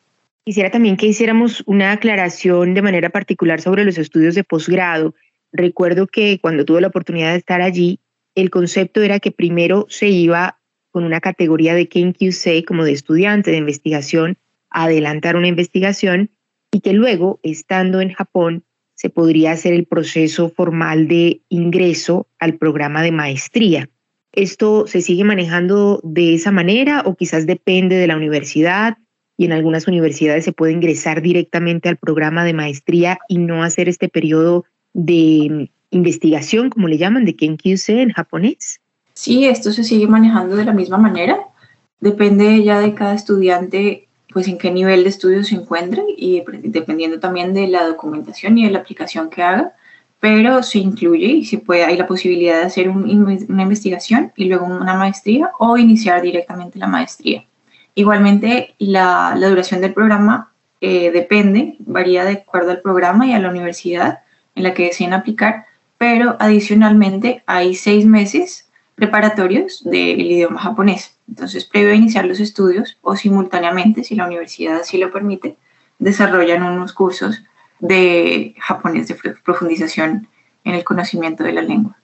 Quisiera 0.44 0.72
también 0.72 0.96
que 0.96 1.06
hiciéramos 1.06 1.62
una 1.64 1.92
aclaración 1.92 2.74
de 2.74 2.82
manera 2.82 3.10
particular 3.10 3.60
sobre 3.60 3.84
los 3.84 3.98
estudios 3.98 4.34
de 4.34 4.42
posgrado 4.42 5.14
recuerdo 5.52 6.08
que 6.08 6.40
cuando 6.40 6.64
tuve 6.64 6.80
la 6.80 6.88
oportunidad 6.88 7.30
de 7.30 7.38
estar 7.38 7.62
allí, 7.62 8.00
el 8.34 8.50
concepto 8.50 9.00
era 9.00 9.20
que 9.20 9.30
primero 9.30 9.86
se 9.88 10.08
iba 10.08 10.58
con 10.90 11.04
una 11.04 11.20
categoría 11.20 11.76
de 11.76 11.88
KenQC 11.88 12.66
como 12.66 12.82
de 12.82 12.92
estudiante 12.92 13.52
de 13.52 13.58
investigación 13.58 14.36
a 14.68 14.84
adelantar 14.84 15.36
una 15.36 15.46
investigación 15.46 16.30
y 16.72 16.80
que 16.80 16.94
luego, 16.94 17.38
estando 17.44 18.00
en 18.00 18.12
Japón, 18.12 18.64
se 18.94 19.08
podría 19.08 19.52
hacer 19.52 19.72
el 19.72 19.86
proceso 19.86 20.50
formal 20.50 21.06
de 21.06 21.42
ingreso 21.48 22.26
al 22.40 22.54
programa 22.54 23.04
de 23.04 23.12
maestría. 23.12 23.88
¿Esto 24.32 24.86
se 24.86 25.00
sigue 25.00 25.24
manejando 25.24 26.00
de 26.04 26.34
esa 26.34 26.50
manera 26.50 27.02
o 27.04 27.14
quizás 27.14 27.46
depende 27.46 27.96
de 27.96 28.06
la 28.06 28.16
universidad? 28.16 28.98
Y 29.36 29.46
en 29.46 29.52
algunas 29.52 29.86
universidades 29.86 30.44
se 30.44 30.52
puede 30.52 30.72
ingresar 30.72 31.22
directamente 31.22 31.88
al 31.88 31.96
programa 31.96 32.44
de 32.44 32.52
maestría 32.52 33.18
y 33.28 33.38
no 33.38 33.62
hacer 33.62 33.88
este 33.88 34.08
periodo 34.08 34.64
de 34.92 35.70
investigación, 35.90 36.70
como 36.70 36.88
le 36.88 36.98
llaman, 36.98 37.24
de 37.24 37.36
Kenkyuse 37.36 38.02
en 38.02 38.10
japonés. 38.10 38.80
Sí, 39.14 39.46
esto 39.46 39.72
se 39.72 39.84
sigue 39.84 40.06
manejando 40.06 40.56
de 40.56 40.64
la 40.64 40.72
misma 40.72 40.98
manera. 40.98 41.38
Depende 42.00 42.62
ya 42.62 42.80
de 42.80 42.94
cada 42.94 43.14
estudiante 43.14 44.08
pues 44.32 44.46
en 44.46 44.58
qué 44.58 44.70
nivel 44.70 45.04
de 45.04 45.08
estudio 45.08 45.42
se 45.42 45.54
encuentre 45.54 46.04
y 46.16 46.42
dependiendo 46.62 47.18
también 47.18 47.54
de 47.54 47.66
la 47.66 47.86
documentación 47.86 48.58
y 48.58 48.64
de 48.64 48.70
la 48.70 48.80
aplicación 48.80 49.30
que 49.30 49.42
haga, 49.42 49.72
pero 50.20 50.62
se 50.62 50.78
incluye 50.78 51.26
y 51.26 51.44
se 51.44 51.58
puede, 51.58 51.84
hay 51.84 51.96
la 51.96 52.06
posibilidad 52.06 52.58
de 52.58 52.66
hacer 52.66 52.88
una 52.88 53.62
investigación 53.62 54.32
y 54.36 54.46
luego 54.46 54.66
una 54.66 54.94
maestría 54.94 55.52
o 55.58 55.76
iniciar 55.76 56.22
directamente 56.22 56.78
la 56.78 56.88
maestría. 56.88 57.44
Igualmente, 57.94 58.74
la, 58.78 59.34
la 59.36 59.48
duración 59.48 59.80
del 59.80 59.94
programa 59.94 60.52
eh, 60.80 61.10
depende, 61.10 61.76
varía 61.80 62.24
de 62.24 62.32
acuerdo 62.32 62.70
al 62.70 62.80
programa 62.80 63.26
y 63.26 63.32
a 63.32 63.38
la 63.38 63.50
universidad 63.50 64.20
en 64.54 64.64
la 64.64 64.74
que 64.74 64.84
deseen 64.84 65.12
aplicar, 65.12 65.66
pero 65.98 66.36
adicionalmente 66.38 67.42
hay 67.46 67.74
seis 67.74 68.04
meses 68.04 68.68
preparatorios 68.94 69.82
del 69.84 70.20
idioma 70.20 70.60
japonés. 70.60 71.16
Entonces, 71.28 71.64
previo 71.64 71.92
a 71.92 71.96
iniciar 71.96 72.24
los 72.24 72.40
estudios 72.40 72.98
o 73.02 73.14
simultáneamente, 73.16 74.02
si 74.02 74.16
la 74.16 74.26
universidad 74.26 74.80
así 74.80 74.98
lo 74.98 75.12
permite, 75.12 75.56
desarrollan 75.98 76.62
unos 76.62 76.92
cursos 76.92 77.42
de 77.80 78.54
japonés 78.58 79.08
de 79.08 79.16
profundización 79.44 80.28
en 80.64 80.74
el 80.74 80.84
conocimiento 80.84 81.44
de 81.44 81.52
la 81.52 81.62
lengua. 81.62 81.96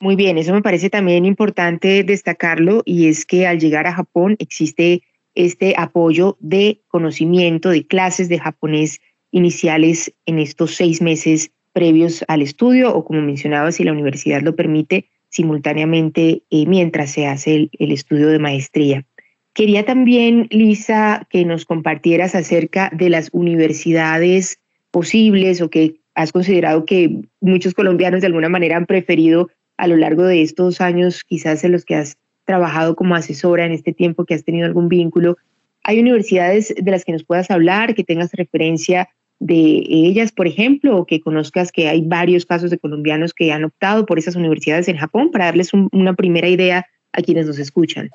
Muy 0.00 0.16
bien, 0.16 0.38
eso 0.38 0.52
me 0.52 0.62
parece 0.62 0.90
también 0.90 1.24
importante 1.24 2.04
destacarlo 2.04 2.82
y 2.84 3.08
es 3.08 3.26
que 3.26 3.46
al 3.46 3.58
llegar 3.58 3.86
a 3.86 3.94
Japón 3.94 4.36
existe 4.38 5.02
este 5.34 5.74
apoyo 5.76 6.36
de 6.40 6.80
conocimiento 6.88 7.70
de 7.70 7.86
clases 7.86 8.28
de 8.28 8.38
japonés 8.38 9.00
iniciales 9.30 10.12
en 10.26 10.38
estos 10.38 10.74
seis 10.74 11.02
meses 11.02 11.50
previos 11.72 12.24
al 12.28 12.42
estudio 12.42 12.94
o 12.94 13.04
como 13.04 13.20
mencionaba, 13.20 13.72
si 13.72 13.84
la 13.84 13.92
universidad 13.92 14.42
lo 14.42 14.56
permite, 14.56 15.06
simultáneamente 15.30 16.42
eh, 16.50 16.66
mientras 16.66 17.10
se 17.10 17.26
hace 17.26 17.68
el 17.72 17.92
estudio 17.92 18.28
de 18.28 18.38
maestría. 18.38 19.04
Quería 19.52 19.84
también, 19.84 20.46
Lisa, 20.50 21.26
que 21.30 21.44
nos 21.44 21.64
compartieras 21.64 22.36
acerca 22.36 22.90
de 22.94 23.10
las 23.10 23.30
universidades 23.32 24.60
posibles 24.90 25.60
o 25.60 25.70
que 25.70 25.96
has 26.14 26.32
considerado 26.32 26.84
que 26.84 27.22
muchos 27.40 27.74
colombianos 27.74 28.20
de 28.20 28.26
alguna 28.26 28.48
manera 28.48 28.76
han 28.76 28.86
preferido 28.86 29.50
a 29.76 29.86
lo 29.86 29.96
largo 29.96 30.24
de 30.24 30.42
estos 30.42 30.80
años, 30.80 31.22
quizás 31.24 31.62
en 31.64 31.72
los 31.72 31.84
que 31.84 31.94
has 31.94 32.16
trabajado 32.44 32.96
como 32.96 33.14
asesora 33.14 33.64
en 33.64 33.72
este 33.72 33.92
tiempo, 33.92 34.24
que 34.24 34.34
has 34.34 34.44
tenido 34.44 34.66
algún 34.66 34.88
vínculo. 34.88 35.36
¿Hay 35.84 36.00
universidades 36.00 36.74
de 36.76 36.90
las 36.90 37.04
que 37.04 37.12
nos 37.12 37.24
puedas 37.24 37.50
hablar, 37.50 37.94
que 37.94 38.04
tengas 38.04 38.32
referencia 38.32 39.08
de 39.38 39.84
ellas, 39.88 40.32
por 40.32 40.48
ejemplo, 40.48 40.96
o 40.96 41.06
que 41.06 41.20
conozcas 41.20 41.70
que 41.70 41.88
hay 41.88 42.00
varios 42.00 42.44
casos 42.44 42.70
de 42.70 42.78
colombianos 42.78 43.32
que 43.32 43.52
han 43.52 43.64
optado 43.64 44.04
por 44.04 44.18
esas 44.18 44.34
universidades 44.34 44.88
en 44.88 44.96
Japón 44.96 45.30
para 45.30 45.46
darles 45.46 45.72
una 45.72 46.14
primera 46.14 46.48
idea 46.48 46.86
a 47.12 47.22
quienes 47.22 47.46
nos 47.46 47.58
escuchan? 47.58 48.10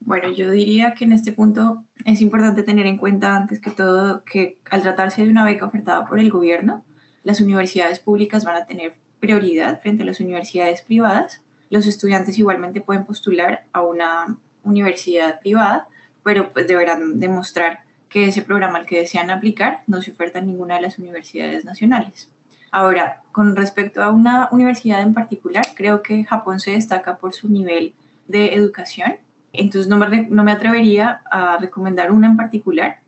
Bueno, 0.00 0.30
yo 0.30 0.50
diría 0.50 0.94
que 0.94 1.04
en 1.04 1.12
este 1.12 1.32
punto 1.32 1.84
es 2.04 2.20
importante 2.20 2.62
tener 2.62 2.86
en 2.86 2.98
cuenta 2.98 3.34
antes 3.34 3.60
que 3.60 3.70
todo 3.70 4.22
que 4.24 4.60
al 4.70 4.82
tratarse 4.82 5.24
de 5.24 5.30
una 5.30 5.44
beca 5.44 5.66
ofertada 5.66 6.06
por 6.06 6.20
el 6.20 6.30
gobierno, 6.30 6.84
las 7.24 7.40
universidades 7.40 7.98
públicas 7.98 8.44
van 8.44 8.56
a 8.56 8.66
tener 8.66 8.94
prioridad 9.18 9.80
frente 9.80 10.02
a 10.02 10.06
las 10.06 10.20
universidades 10.20 10.82
privadas. 10.82 11.42
Los 11.70 11.86
estudiantes 11.86 12.38
igualmente 12.38 12.80
pueden 12.80 13.04
postular 13.04 13.66
a 13.72 13.82
una 13.82 14.38
universidad 14.62 15.40
privada, 15.40 15.88
pero 16.22 16.52
pues 16.52 16.68
deberán 16.68 17.18
demostrar 17.18 17.80
que 18.08 18.28
ese 18.28 18.42
programa 18.42 18.78
al 18.78 18.86
que 18.86 19.00
desean 19.00 19.30
aplicar 19.30 19.82
no 19.86 20.02
se 20.02 20.12
oferta 20.12 20.38
en 20.38 20.46
ninguna 20.46 20.76
de 20.76 20.82
las 20.82 20.98
universidades 20.98 21.64
nacionales. 21.64 22.32
Ahora, 22.70 23.22
con 23.32 23.56
respecto 23.56 24.02
a 24.02 24.10
una 24.10 24.48
universidad 24.52 25.02
en 25.02 25.14
particular, 25.14 25.64
creo 25.74 26.02
que 26.02 26.24
Japón 26.24 26.60
se 26.60 26.72
destaca 26.72 27.18
por 27.18 27.32
su 27.32 27.48
nivel 27.48 27.94
de 28.28 28.54
educación 28.54 29.25
entonces 29.58 29.88
no 29.88 29.96
me, 29.96 30.22
no 30.28 30.44
me 30.44 30.52
atrevería 30.52 31.22
a 31.30 31.58
recomendar 31.58 32.10
una 32.10 32.28
en 32.28 32.36
particular, 32.36 33.00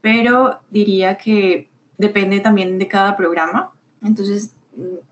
pero 0.00 0.60
diría 0.70 1.16
que 1.16 1.68
depende 1.98 2.40
también 2.40 2.78
de 2.78 2.88
cada 2.88 3.16
programa. 3.16 3.72
Entonces 4.02 4.54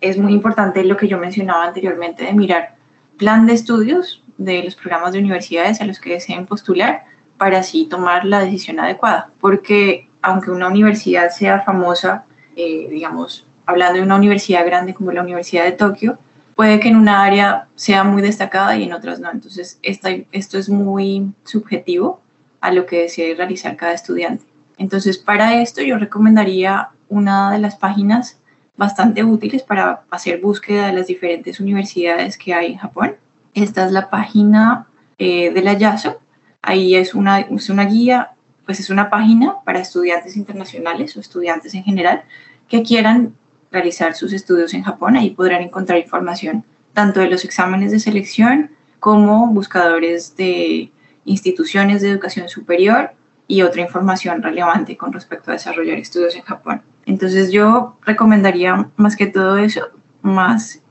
es 0.00 0.18
muy 0.18 0.32
importante 0.32 0.84
lo 0.84 0.96
que 0.96 1.08
yo 1.08 1.18
mencionaba 1.18 1.64
anteriormente 1.64 2.24
de 2.24 2.32
mirar 2.32 2.76
plan 3.16 3.46
de 3.46 3.54
estudios 3.54 4.22
de 4.36 4.62
los 4.62 4.74
programas 4.74 5.12
de 5.12 5.20
universidades 5.20 5.80
a 5.80 5.86
los 5.86 6.00
que 6.00 6.14
deseen 6.14 6.46
postular 6.46 7.04
para 7.38 7.58
así 7.58 7.86
tomar 7.86 8.24
la 8.24 8.40
decisión 8.40 8.80
adecuada. 8.80 9.30
Porque 9.40 10.08
aunque 10.22 10.50
una 10.50 10.68
universidad 10.68 11.30
sea 11.30 11.60
famosa, 11.60 12.24
eh, 12.56 12.88
digamos, 12.90 13.46
hablando 13.66 13.98
de 13.98 14.04
una 14.04 14.16
universidad 14.16 14.66
grande 14.66 14.94
como 14.94 15.12
la 15.12 15.22
Universidad 15.22 15.64
de 15.64 15.72
Tokio, 15.72 16.18
puede 16.54 16.80
que 16.80 16.88
en 16.88 16.96
una 16.96 17.22
área 17.24 17.68
sea 17.74 18.04
muy 18.04 18.22
destacada 18.22 18.76
y 18.76 18.84
en 18.84 18.92
otras 18.92 19.20
no. 19.20 19.30
Entonces, 19.30 19.78
esto 19.82 20.58
es 20.58 20.68
muy 20.68 21.32
subjetivo 21.44 22.20
a 22.60 22.72
lo 22.72 22.86
que 22.86 23.02
desee 23.02 23.34
realizar 23.34 23.76
cada 23.76 23.92
estudiante. 23.92 24.44
Entonces, 24.78 25.18
para 25.18 25.60
esto 25.60 25.82
yo 25.82 25.98
recomendaría 25.98 26.90
una 27.08 27.52
de 27.52 27.58
las 27.58 27.76
páginas 27.76 28.40
bastante 28.76 29.22
útiles 29.22 29.62
para 29.62 30.02
hacer 30.10 30.40
búsqueda 30.40 30.86
de 30.86 30.94
las 30.94 31.06
diferentes 31.06 31.60
universidades 31.60 32.36
que 32.36 32.54
hay 32.54 32.72
en 32.72 32.78
Japón. 32.78 33.16
Esta 33.54 33.86
es 33.86 33.92
la 33.92 34.10
página 34.10 34.88
de 35.18 35.60
la 35.62 35.74
YASO. 35.74 36.20
Ahí 36.62 36.96
es 36.96 37.14
una, 37.14 37.40
es 37.40 37.70
una 37.70 37.84
guía, 37.84 38.32
pues 38.64 38.80
es 38.80 38.90
una 38.90 39.10
página 39.10 39.56
para 39.64 39.80
estudiantes 39.80 40.36
internacionales 40.36 41.16
o 41.16 41.20
estudiantes 41.20 41.74
en 41.74 41.84
general 41.84 42.24
que 42.68 42.82
quieran 42.82 43.36
realizar 43.74 44.14
sus 44.14 44.32
estudios 44.32 44.72
en 44.72 44.82
Japón. 44.82 45.16
Ahí 45.16 45.30
podrán 45.30 45.62
encontrar 45.62 45.98
información 45.98 46.64
tanto 46.94 47.20
de 47.20 47.28
los 47.28 47.44
exámenes 47.44 47.90
de 47.90 48.00
selección 48.00 48.70
como 49.00 49.48
buscadores 49.48 50.34
de 50.36 50.90
instituciones 51.26 52.00
de 52.00 52.10
educación 52.10 52.48
superior 52.48 53.10
y 53.46 53.60
otra 53.60 53.82
información 53.82 54.42
relevante 54.42 54.96
con 54.96 55.12
respecto 55.12 55.50
a 55.50 55.54
desarrollar 55.54 55.98
estudios 55.98 56.34
en 56.36 56.42
Japón. 56.42 56.82
Entonces 57.04 57.52
yo 57.52 57.98
recomendaría 58.06 58.90
más 58.96 59.16
que 59.16 59.26
todo 59.26 59.58
eso, 59.58 59.82
más, 60.22 60.82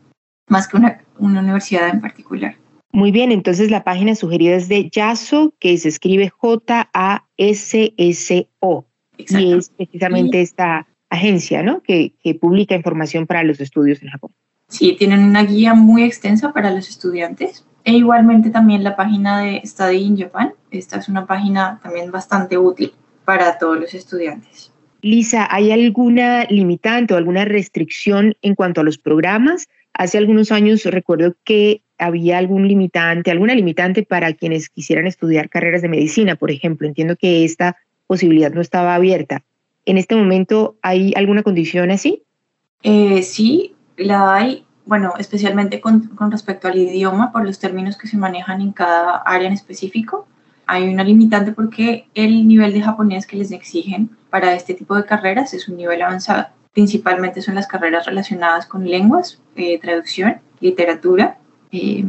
más 0.47 0.67
que 0.67 0.77
una, 0.77 1.01
una 1.17 1.39
universidad 1.39 1.89
en 1.89 2.01
particular. 2.01 2.55
Muy 2.91 3.11
bien, 3.11 3.31
entonces 3.31 3.71
la 3.71 3.83
página 3.83 4.13
sugerida 4.13 4.55
es 4.55 4.67
de 4.69 4.87
YASO, 4.91 5.55
que 5.59 5.75
se 5.79 5.89
escribe 5.89 6.29
J-A-S-S-O. 6.29 7.25
Y 9.17 9.53
es 9.53 9.69
precisamente 9.69 10.41
esta 10.41 10.87
agencia 11.13 11.63
¿no? 11.63 11.81
que, 11.81 12.13
que 12.21 12.35
publica 12.35 12.75
información 12.75 13.27
para 13.27 13.43
los 13.43 13.59
estudios 13.59 14.01
en 14.01 14.09
Japón. 14.09 14.31
Sí, 14.67 14.95
tienen 14.97 15.23
una 15.23 15.43
guía 15.43 15.73
muy 15.73 16.03
extensa 16.03 16.51
para 16.51 16.71
los 16.71 16.89
estudiantes 16.89 17.65
e 17.83 17.93
igualmente 17.93 18.49
también 18.49 18.83
la 18.83 18.95
página 18.95 19.41
de 19.41 19.61
Study 19.63 19.97
in 19.97 20.17
Japan. 20.17 20.53
Esta 20.71 20.97
es 20.97 21.09
una 21.09 21.25
página 21.25 21.79
también 21.83 22.11
bastante 22.11 22.57
útil 22.57 22.93
para 23.25 23.57
todos 23.57 23.79
los 23.79 23.93
estudiantes. 23.93 24.71
Lisa, 25.01 25.47
¿hay 25.51 25.71
alguna 25.71 26.45
limitante 26.45 27.13
o 27.13 27.17
alguna 27.17 27.45
restricción 27.45 28.35
en 28.41 28.55
cuanto 28.55 28.81
a 28.81 28.83
los 28.83 28.97
programas? 28.97 29.67
Hace 29.93 30.17
algunos 30.17 30.51
años 30.51 30.85
recuerdo 30.85 31.35
que 31.43 31.81
había 31.97 32.37
algún 32.37 32.67
limitante, 32.67 33.29
alguna 33.29 33.53
limitante 33.53 34.03
para 34.03 34.33
quienes 34.33 34.69
quisieran 34.69 35.05
estudiar 35.05 35.49
carreras 35.49 35.81
de 35.81 35.89
medicina, 35.89 36.35
por 36.35 36.51
ejemplo. 36.51 36.87
Entiendo 36.87 37.15
que 37.15 37.43
esta 37.43 37.77
posibilidad 38.07 38.51
no 38.51 38.61
estaba 38.61 38.95
abierta. 38.95 39.43
¿En 39.85 39.97
este 39.97 40.15
momento 40.15 40.75
hay 40.81 41.13
alguna 41.15 41.43
condición 41.43 41.91
así? 41.91 42.23
Eh, 42.83 43.21
sí, 43.23 43.75
la 43.97 44.35
hay, 44.35 44.65
bueno, 44.85 45.13
especialmente 45.17 45.81
con, 45.81 46.09
respecto 46.31 46.67
al 46.67 46.77
idioma, 46.77 47.31
por 47.31 47.45
los 47.45 47.59
términos 47.59 47.97
que 47.97 48.07
se 48.07 48.17
manejan 48.17 48.61
en 48.61 48.71
cada 48.71 49.17
área 49.17 49.47
en 49.47 49.53
específico. 49.53 50.27
Hay 50.65 50.87
una 50.87 51.03
limitante 51.03 51.51
porque 51.51 52.07
el 52.13 52.47
nivel 52.47 52.73
de 52.73 52.81
japonés 52.81 53.27
que 53.27 53.35
les 53.35 53.51
exigen 53.51 54.09
para 54.29 54.53
este 54.55 54.73
tipo 54.73 54.95
de 54.95 55.05
carreras 55.05 55.53
es 55.53 55.67
un 55.67 55.77
nivel 55.77 56.01
avanzado. 56.01 56.47
Principalmente 56.71 57.41
son 57.41 57.55
las 57.55 57.67
carreras 57.67 58.05
relacionadas 58.05 58.65
con 58.65 58.89
lenguas, 58.89 59.41
eh, 59.55 59.79
traducción, 59.79 60.37
literatura, 60.59 61.37
eh, 61.71 62.03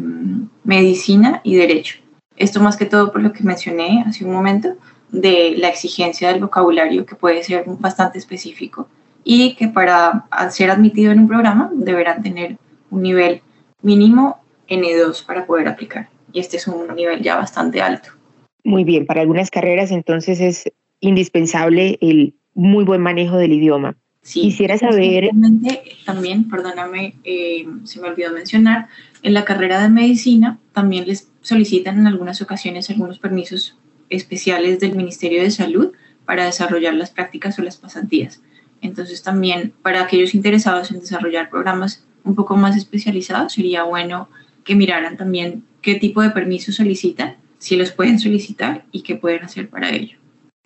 medicina 0.62 1.40
y 1.42 1.56
derecho. 1.56 1.98
Esto 2.36 2.60
más 2.60 2.76
que 2.76 2.86
todo 2.86 3.12
por 3.12 3.22
lo 3.22 3.32
que 3.32 3.44
mencioné 3.44 4.04
hace 4.06 4.24
un 4.24 4.32
momento, 4.32 4.76
de 5.14 5.54
la 5.56 5.68
exigencia 5.68 6.28
del 6.28 6.40
vocabulario 6.40 7.06
que 7.06 7.14
puede 7.14 7.42
ser 7.42 7.64
bastante 7.66 8.18
específico 8.18 8.88
y 9.22 9.54
que 9.54 9.68
para 9.68 10.26
ser 10.50 10.70
admitido 10.70 11.12
en 11.12 11.20
un 11.20 11.28
programa 11.28 11.70
deberán 11.72 12.22
tener 12.22 12.58
un 12.90 13.02
nivel 13.02 13.40
mínimo 13.80 14.38
N2 14.68 15.24
para 15.24 15.46
poder 15.46 15.68
aplicar. 15.68 16.08
Y 16.32 16.40
este 16.40 16.56
es 16.56 16.66
un 16.66 16.94
nivel 16.94 17.22
ya 17.22 17.36
bastante 17.36 17.80
alto. 17.80 18.10
Muy 18.64 18.82
bien, 18.84 19.06
para 19.06 19.20
algunas 19.20 19.50
carreras 19.50 19.90
entonces 19.92 20.40
es 20.40 20.64
indispensable 21.00 21.98
el 22.00 22.34
muy 22.54 22.84
buen 22.84 23.00
manejo 23.00 23.36
del 23.36 23.52
idioma. 23.52 23.96
Sí, 24.22 24.40
Quisiera 24.40 24.78
saber... 24.78 25.30
También, 26.06 26.48
perdóname, 26.48 27.14
eh, 27.24 27.66
se 27.84 28.00
me 28.00 28.08
olvidó 28.08 28.32
mencionar, 28.32 28.88
en 29.22 29.34
la 29.34 29.44
carrera 29.44 29.82
de 29.82 29.90
medicina 29.90 30.58
también 30.72 31.06
les 31.06 31.30
solicitan 31.42 31.98
en 31.98 32.06
algunas 32.06 32.40
ocasiones 32.40 32.88
algunos 32.88 33.18
permisos 33.18 33.76
especiales 34.10 34.80
del 34.80 34.96
Ministerio 34.96 35.42
de 35.42 35.50
Salud 35.50 35.92
para 36.24 36.46
desarrollar 36.46 36.94
las 36.94 37.10
prácticas 37.10 37.58
o 37.58 37.62
las 37.62 37.76
pasantías. 37.76 38.42
Entonces 38.80 39.22
también 39.22 39.72
para 39.82 40.02
aquellos 40.02 40.34
interesados 40.34 40.90
en 40.90 41.00
desarrollar 41.00 41.50
programas 41.50 42.06
un 42.24 42.34
poco 42.34 42.56
más 42.56 42.76
especializados 42.76 43.52
sería 43.52 43.84
bueno 43.84 44.28
que 44.64 44.74
miraran 44.74 45.16
también 45.16 45.64
qué 45.82 45.94
tipo 45.94 46.22
de 46.22 46.30
permisos 46.30 46.76
solicitan, 46.76 47.36
si 47.58 47.76
los 47.76 47.92
pueden 47.92 48.18
solicitar 48.18 48.84
y 48.92 49.02
qué 49.02 49.16
pueden 49.16 49.42
hacer 49.42 49.68
para 49.68 49.90
ello. 49.90 50.16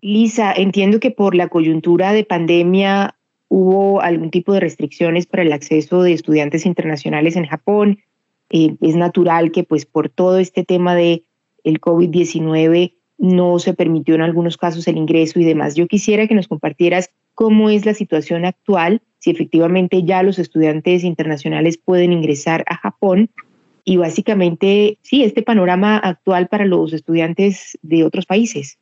Lisa, 0.00 0.52
entiendo 0.52 1.00
que 1.00 1.10
por 1.10 1.34
la 1.34 1.48
coyuntura 1.48 2.12
de 2.12 2.24
pandemia 2.24 3.16
hubo 3.48 4.00
algún 4.00 4.30
tipo 4.30 4.52
de 4.52 4.60
restricciones 4.60 5.26
para 5.26 5.42
el 5.42 5.52
acceso 5.52 6.02
de 6.02 6.12
estudiantes 6.12 6.66
internacionales 6.66 7.34
en 7.34 7.46
Japón. 7.46 7.98
Eh, 8.50 8.76
es 8.80 8.94
natural 8.94 9.50
que 9.50 9.64
pues 9.64 9.86
por 9.86 10.08
todo 10.08 10.38
este 10.38 10.64
tema 10.64 10.94
de 10.94 11.24
el 11.64 11.80
COVID-19 11.80 12.94
no 13.18 13.58
se 13.58 13.74
permitió 13.74 14.14
en 14.14 14.22
algunos 14.22 14.56
casos 14.56 14.86
el 14.88 14.96
ingreso 14.96 15.40
y 15.40 15.44
demás. 15.44 15.74
Yo 15.74 15.86
quisiera 15.86 16.26
que 16.26 16.34
nos 16.34 16.48
compartieras 16.48 17.10
cómo 17.34 17.68
es 17.68 17.84
la 17.84 17.94
situación 17.94 18.44
actual, 18.44 19.02
si 19.18 19.30
efectivamente 19.30 20.04
ya 20.04 20.22
los 20.22 20.38
estudiantes 20.38 21.04
internacionales 21.04 21.78
pueden 21.78 22.12
ingresar 22.12 22.64
a 22.68 22.76
Japón 22.76 23.30
y 23.84 23.96
básicamente, 23.96 24.98
sí, 25.02 25.24
este 25.24 25.42
panorama 25.42 25.96
actual 25.96 26.48
para 26.48 26.66
los 26.66 26.92
estudiantes 26.92 27.78
de 27.82 28.04
otros 28.04 28.26
países. 28.26 28.78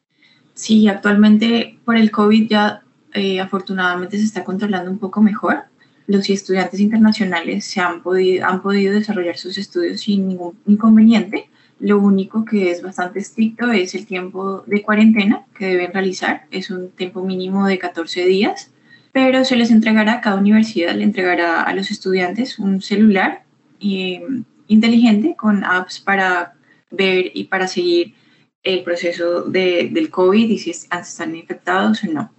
Sí, 0.54 0.88
actualmente 0.88 1.78
por 1.84 1.96
el 1.96 2.10
COVID 2.10 2.48
ya 2.48 2.82
eh, 3.14 3.40
afortunadamente 3.40 4.18
se 4.18 4.24
está 4.24 4.42
controlando 4.42 4.90
un 4.90 4.98
poco 4.98 5.22
mejor. 5.22 5.64
Los 6.06 6.28
estudiantes 6.28 6.80
internacionales 6.80 7.64
se 7.64 7.80
han 7.80 8.02
podido, 8.02 8.46
han 8.46 8.62
podido 8.62 8.94
desarrollar 8.94 9.36
sus 9.36 9.58
estudios 9.58 10.00
sin 10.00 10.28
ningún 10.28 10.58
inconveniente. 10.66 11.48
Lo 11.78 11.98
único 11.98 12.44
que 12.44 12.70
es 12.70 12.82
bastante 12.82 13.18
estricto 13.18 13.70
es 13.70 13.94
el 13.94 14.06
tiempo 14.06 14.62
de 14.66 14.82
cuarentena 14.82 15.44
que 15.54 15.66
deben 15.66 15.92
realizar. 15.92 16.46
Es 16.50 16.70
un 16.70 16.90
tiempo 16.90 17.22
mínimo 17.22 17.66
de 17.66 17.78
14 17.78 18.24
días, 18.24 18.72
pero 19.12 19.44
se 19.44 19.56
les 19.56 19.70
entregará, 19.70 20.20
cada 20.20 20.36
universidad 20.36 20.94
le 20.94 21.04
entregará 21.04 21.62
a 21.62 21.74
los 21.74 21.90
estudiantes 21.90 22.58
un 22.58 22.80
celular 22.80 23.44
eh, 23.80 24.22
inteligente 24.68 25.34
con 25.36 25.64
apps 25.64 26.00
para 26.00 26.54
ver 26.90 27.30
y 27.34 27.44
para 27.44 27.68
seguir 27.68 28.14
el 28.62 28.82
proceso 28.82 29.42
de, 29.42 29.90
del 29.92 30.10
COVID 30.10 30.50
y 30.50 30.58
si 30.58 30.70
están 30.70 31.36
infectados 31.36 32.02
o 32.04 32.08
no. 32.08 32.32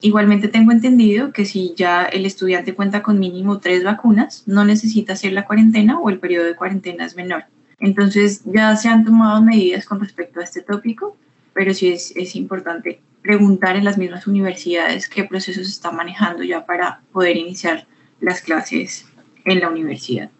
Igualmente 0.00 0.46
tengo 0.46 0.70
entendido 0.70 1.32
que 1.32 1.44
si 1.44 1.74
ya 1.76 2.04
el 2.04 2.26
estudiante 2.26 2.74
cuenta 2.74 3.02
con 3.02 3.18
mínimo 3.18 3.58
tres 3.58 3.82
vacunas, 3.82 4.44
no 4.46 4.64
necesita 4.64 5.14
hacer 5.14 5.32
la 5.32 5.46
cuarentena 5.46 5.98
o 5.98 6.10
el 6.10 6.20
periodo 6.20 6.44
de 6.44 6.54
cuarentena 6.54 7.04
es 7.04 7.16
menor. 7.16 7.44
Entonces 7.80 8.42
ya 8.44 8.74
se 8.76 8.88
han 8.88 9.04
tomado 9.04 9.42
medidas 9.42 9.84
con 9.84 10.00
respecto 10.00 10.40
a 10.40 10.44
este 10.44 10.62
tópico, 10.62 11.16
pero 11.52 11.72
sí 11.74 11.88
es, 11.88 12.14
es 12.16 12.34
importante 12.36 13.00
preguntar 13.22 13.76
en 13.76 13.84
las 13.84 13.98
mismas 13.98 14.26
universidades 14.26 15.08
qué 15.08 15.24
procesos 15.24 15.66
se 15.66 15.72
está 15.72 15.90
manejando 15.90 16.42
ya 16.42 16.64
para 16.64 17.00
poder 17.12 17.36
iniciar 17.36 17.86
las 18.20 18.40
clases 18.40 19.06
en 19.44 19.60
la 19.60 19.68
universidad. 19.68 20.30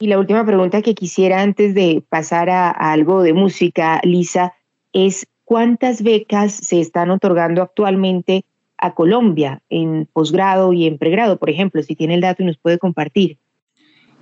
Y 0.00 0.06
la 0.06 0.18
última 0.18 0.44
pregunta 0.46 0.82
que 0.82 0.94
quisiera 0.94 1.42
antes 1.42 1.74
de 1.74 2.04
pasar 2.08 2.50
a, 2.50 2.70
algo 2.70 3.22
de 3.22 3.32
música, 3.32 4.00
Lisa, 4.04 4.52
es 4.92 5.26
cuántas 5.44 6.02
becas 6.02 6.52
se 6.52 6.80
están 6.80 7.10
otorgando 7.10 7.62
actualmente 7.62 8.44
a 8.76 8.94
Colombia 8.94 9.60
en 9.68 10.08
posgrado 10.12 10.72
y 10.72 10.86
en 10.86 10.98
pregrado, 10.98 11.38
por 11.38 11.50
ejemplo, 11.50 11.82
si 11.82 11.96
tiene 11.96 12.14
el 12.14 12.20
dato 12.20 12.42
y 12.42 12.46
nos 12.46 12.58
puede 12.58 12.78
compartir. 12.78 13.38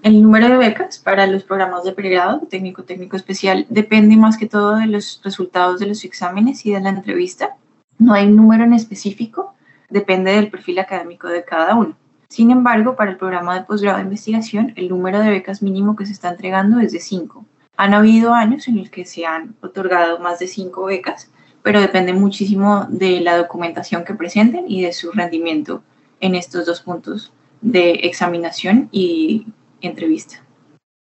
El 0.07 0.23
número 0.23 0.49
de 0.49 0.57
becas 0.57 1.01
para 1.01 1.27
los 1.27 1.43
programas 1.43 1.83
de 1.83 1.91
pregrado, 1.91 2.39
técnico, 2.49 2.85
técnico 2.85 3.17
especial, 3.17 3.67
depende 3.71 4.17
más 4.17 4.39
que 4.39 4.47
todo 4.47 4.77
de 4.77 4.87
los 4.87 5.21
resultados 5.25 5.81
de 5.81 5.87
los 5.87 6.05
exámenes 6.05 6.65
y 6.65 6.71
de 6.71 6.81
la 6.81 6.91
entrevista. 6.91 7.57
No 7.99 8.15
hay 8.15 8.27
un 8.27 8.37
número 8.37 8.63
en 8.63 8.73
específico, 8.73 9.57
depende 9.91 10.31
del 10.31 10.49
perfil 10.49 10.79
académico 10.79 11.27
de 11.27 11.43
cada 11.43 11.75
uno. 11.75 11.97
Sin 12.29 12.53
embargo, 12.53 12.95
para 12.95 13.11
el 13.11 13.17
programa 13.17 13.57
de 13.59 13.65
posgrado 13.65 13.97
de 13.97 14.05
investigación, 14.05 14.73
el 14.77 14.91
número 14.91 15.19
de 15.19 15.29
becas 15.29 15.61
mínimo 15.61 15.97
que 15.97 16.07
se 16.07 16.13
está 16.13 16.29
entregando 16.29 16.79
es 16.79 16.93
de 16.93 17.01
5. 17.01 17.45
Han 17.77 17.93
habido 17.93 18.33
años 18.33 18.69
en 18.69 18.79
los 18.79 18.91
que 18.91 19.07
se 19.07 19.27
han 19.27 19.57
otorgado 19.61 20.21
más 20.21 20.39
de 20.39 20.47
5 20.47 20.85
becas, 20.85 21.33
pero 21.65 21.81
depende 21.81 22.13
muchísimo 22.13 22.87
de 22.91 23.19
la 23.23 23.37
documentación 23.37 24.05
que 24.05 24.15
presenten 24.15 24.67
y 24.69 24.83
de 24.83 24.93
su 24.93 25.11
rendimiento 25.11 25.83
en 26.21 26.37
estos 26.37 26.65
dos 26.65 26.83
puntos 26.83 27.33
de 27.61 27.91
examinación 28.05 28.89
y 28.93 29.49
entrevista. 29.81 30.45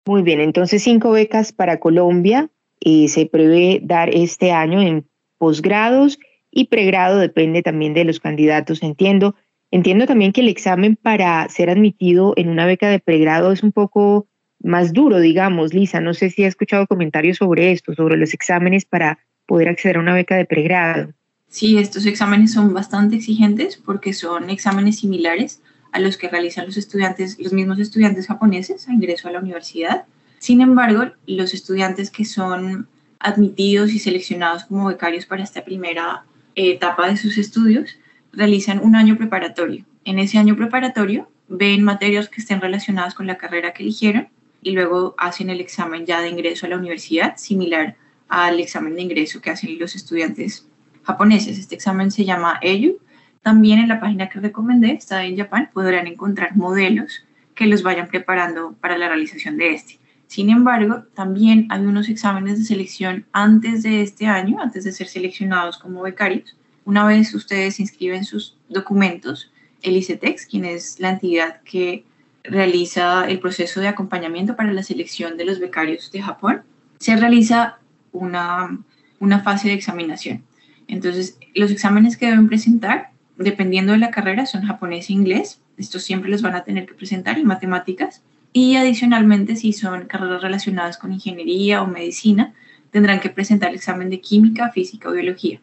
Muy 0.07 0.22
bien, 0.22 0.40
entonces 0.40 0.83
cinco 0.83 1.11
becas 1.11 1.52
para 1.52 1.81
Colombia 1.81 2.48
y 2.79 3.09
se 3.09 3.26
prevé 3.26 3.81
dar 3.83 4.14
este 4.14 4.52
año 4.52 4.81
en 4.81 5.09
posgrados 5.38 6.18
y 6.50 6.66
pregrado, 6.68 7.18
depende 7.18 7.62
también 7.62 7.92
de 7.92 8.05
los 8.05 8.20
candidatos, 8.20 8.83
entiendo. 8.83 9.35
Entiendo 9.72 10.07
también 10.07 10.33
que 10.33 10.42
el 10.42 10.48
examen 10.48 10.96
para 10.96 11.48
ser 11.48 11.70
admitido 11.70 12.35
en 12.37 12.48
una 12.48 12.66
beca 12.66 12.88
de 12.88 13.00
pregrado 13.00 13.52
es 13.52 13.62
un 13.62 13.72
poco 13.72 14.29
más 14.61 14.92
duro, 14.92 15.18
digamos, 15.18 15.74
Lisa. 15.74 16.00
No 16.00 16.14
sé 16.14 16.31
si 16.31 16.44
ha 16.44 16.48
escuchado 16.48 16.87
comentarios 16.87 17.38
sobre 17.38 17.72
esto, 17.72 17.94
sobre 17.94 18.16
los 18.16 18.33
exámenes 18.33 18.85
para 18.85 19.18
poder 19.44 19.68
acceder 19.68 19.96
a 19.96 20.00
una 20.00 20.14
beca 20.14 20.37
de 20.37 20.44
pregrado. 20.44 21.12
Sí, 21.48 21.79
estos 21.79 22.07
exámenes 22.07 22.52
son 22.52 22.74
bastante 22.74 23.16
exigentes 23.16 23.76
porque 23.76 24.12
son 24.12 24.50
exámenes 24.50 24.98
similares 24.98 25.62
a 25.92 25.99
los 25.99 26.16
que 26.16 26.29
realizan 26.29 26.66
los 26.66 26.77
estudiantes, 26.77 27.38
los 27.38 27.53
mismos 27.53 27.79
estudiantes 27.79 28.27
japoneses 28.27 28.88
a 28.88 28.92
ingreso 28.92 29.29
a 29.29 29.33
la 29.33 29.40
universidad. 29.40 30.05
Sin 30.38 30.61
embargo, 30.61 31.12
los 31.27 31.55
estudiantes 31.55 32.11
que 32.11 32.25
son 32.25 32.88
admitidos 33.18 33.92
y 33.92 33.99
seleccionados 33.99 34.64
como 34.64 34.88
becarios 34.88 35.27
para 35.27 35.42
esta 35.42 35.64
primera 35.64 36.25
etapa 36.55 37.09
de 37.09 37.16
sus 37.16 37.38
estudios 37.38 37.99
realizan 38.33 38.81
un 38.83 38.94
año 38.96 39.16
preparatorio. 39.16 39.85
En 40.05 40.18
ese 40.18 40.38
año 40.38 40.57
preparatorio 40.57 41.31
ven 41.49 41.83
materias 41.83 42.29
que 42.29 42.40
estén 42.40 42.61
relacionadas 42.61 43.14
con 43.14 43.27
la 43.27 43.38
carrera 43.38 43.72
que 43.72 43.83
eligieron 43.83 44.29
y 44.62 44.72
luego 44.72 45.14
hacen 45.18 45.51
el 45.51 45.61
examen 45.61 46.07
ya 46.07 46.20
de 46.20 46.29
ingreso 46.29 46.66
a 46.66 46.68
la 46.68 46.77
universidad, 46.77 47.37
similar 47.37 47.96
al 48.29 48.61
examen 48.61 48.94
de 48.94 49.03
ingreso 49.03 49.40
que 49.40 49.51
hacen 49.51 49.79
los 49.79 49.94
estudiantes 49.94 50.66
japoneses. 51.05 51.59
Este 51.59 51.75
examen 51.75 52.11
se 52.11 52.25
llama 52.25 52.59
EYU. 52.61 52.99
También 53.46 53.78
en 53.78 53.87
la 53.87 54.00
página 54.00 54.28
que 54.28 54.40
recomendé, 54.40 54.90
está 54.90 55.24
en 55.24 55.37
Japón, 55.37 55.68
podrán 55.72 56.09
encontrar 56.09 56.56
modelos 56.56 57.22
que 57.54 57.68
los 57.68 57.85
vayan 57.85 58.09
preparando 58.09 58.74
para 58.80 58.98
la 58.98 59.06
realización 59.06 59.56
de 59.56 59.72
este. 59.72 60.00
Sin 60.26 60.50
embargo, 60.50 61.04
también 61.14 61.68
hay 61.70 61.82
unos 61.82 62.09
exámenes 62.09 62.59
de 62.59 62.64
selección 62.64 63.24
antes 63.30 63.85
de 63.85 64.02
este 64.02 64.26
año, 64.26 64.61
antes 64.61 64.82
de 64.82 64.90
ser 64.90 65.06
seleccionados 65.06 65.78
como 65.78 66.02
becarios, 66.02 66.56
una 66.85 67.06
vez 67.06 67.32
ustedes 67.37 67.78
inscriben 67.78 68.24
sus 68.24 68.56
documentos, 68.68 69.52
el 69.80 69.96
ICETEX, 69.96 70.46
quien 70.46 70.64
es 70.64 70.98
la 70.98 71.11
entidad 71.11 71.61
que 71.62 72.04
realiza 72.42 73.28
el 73.28 73.38
proceso 73.38 73.78
de 73.78 73.87
acompañamiento 73.87 74.56
para 74.56 74.72
la 74.72 74.82
selección 74.82 75.37
de 75.37 75.44
los 75.44 75.61
becarios 75.61 76.11
de 76.11 76.20
Japón, 76.20 76.62
se 76.98 77.14
realiza 77.14 77.78
una, 78.11 78.76
una 79.20 79.38
fase 79.38 79.68
de 79.68 79.74
examinación. 79.74 80.42
Entonces, 80.88 81.38
los 81.54 81.70
exámenes 81.70 82.16
que 82.16 82.26
deben 82.26 82.48
presentar, 82.48 83.14
dependiendo 83.37 83.92
de 83.92 83.99
la 83.99 84.11
carrera, 84.11 84.46
son 84.46 84.62
japonés 84.62 85.11
e 85.11 85.14
inglés. 85.14 85.61
Estos 85.77 86.03
siempre 86.03 86.31
los 86.31 86.42
van 86.42 86.55
a 86.55 86.64
tener 86.64 86.87
que 86.87 86.94
presentar 86.94 87.38
en 87.38 87.46
matemáticas. 87.46 88.22
Y 88.53 88.77
adicionalmente, 88.77 89.57
si 89.57 89.72
son 89.72 90.07
carreras 90.07 90.42
relacionadas 90.42 90.99
con 90.99 91.12
ingeniería 91.12 91.83
o 91.83 91.87
medicina, 91.87 92.55
tendrán 92.90 93.20
que 93.20 93.31
presentar 93.31 93.70
el 93.70 93.77
examen 93.77 94.11
de 94.11 94.20
química, 94.20 94.70
física 94.70 95.09
o 95.09 95.12
biología 95.12 95.61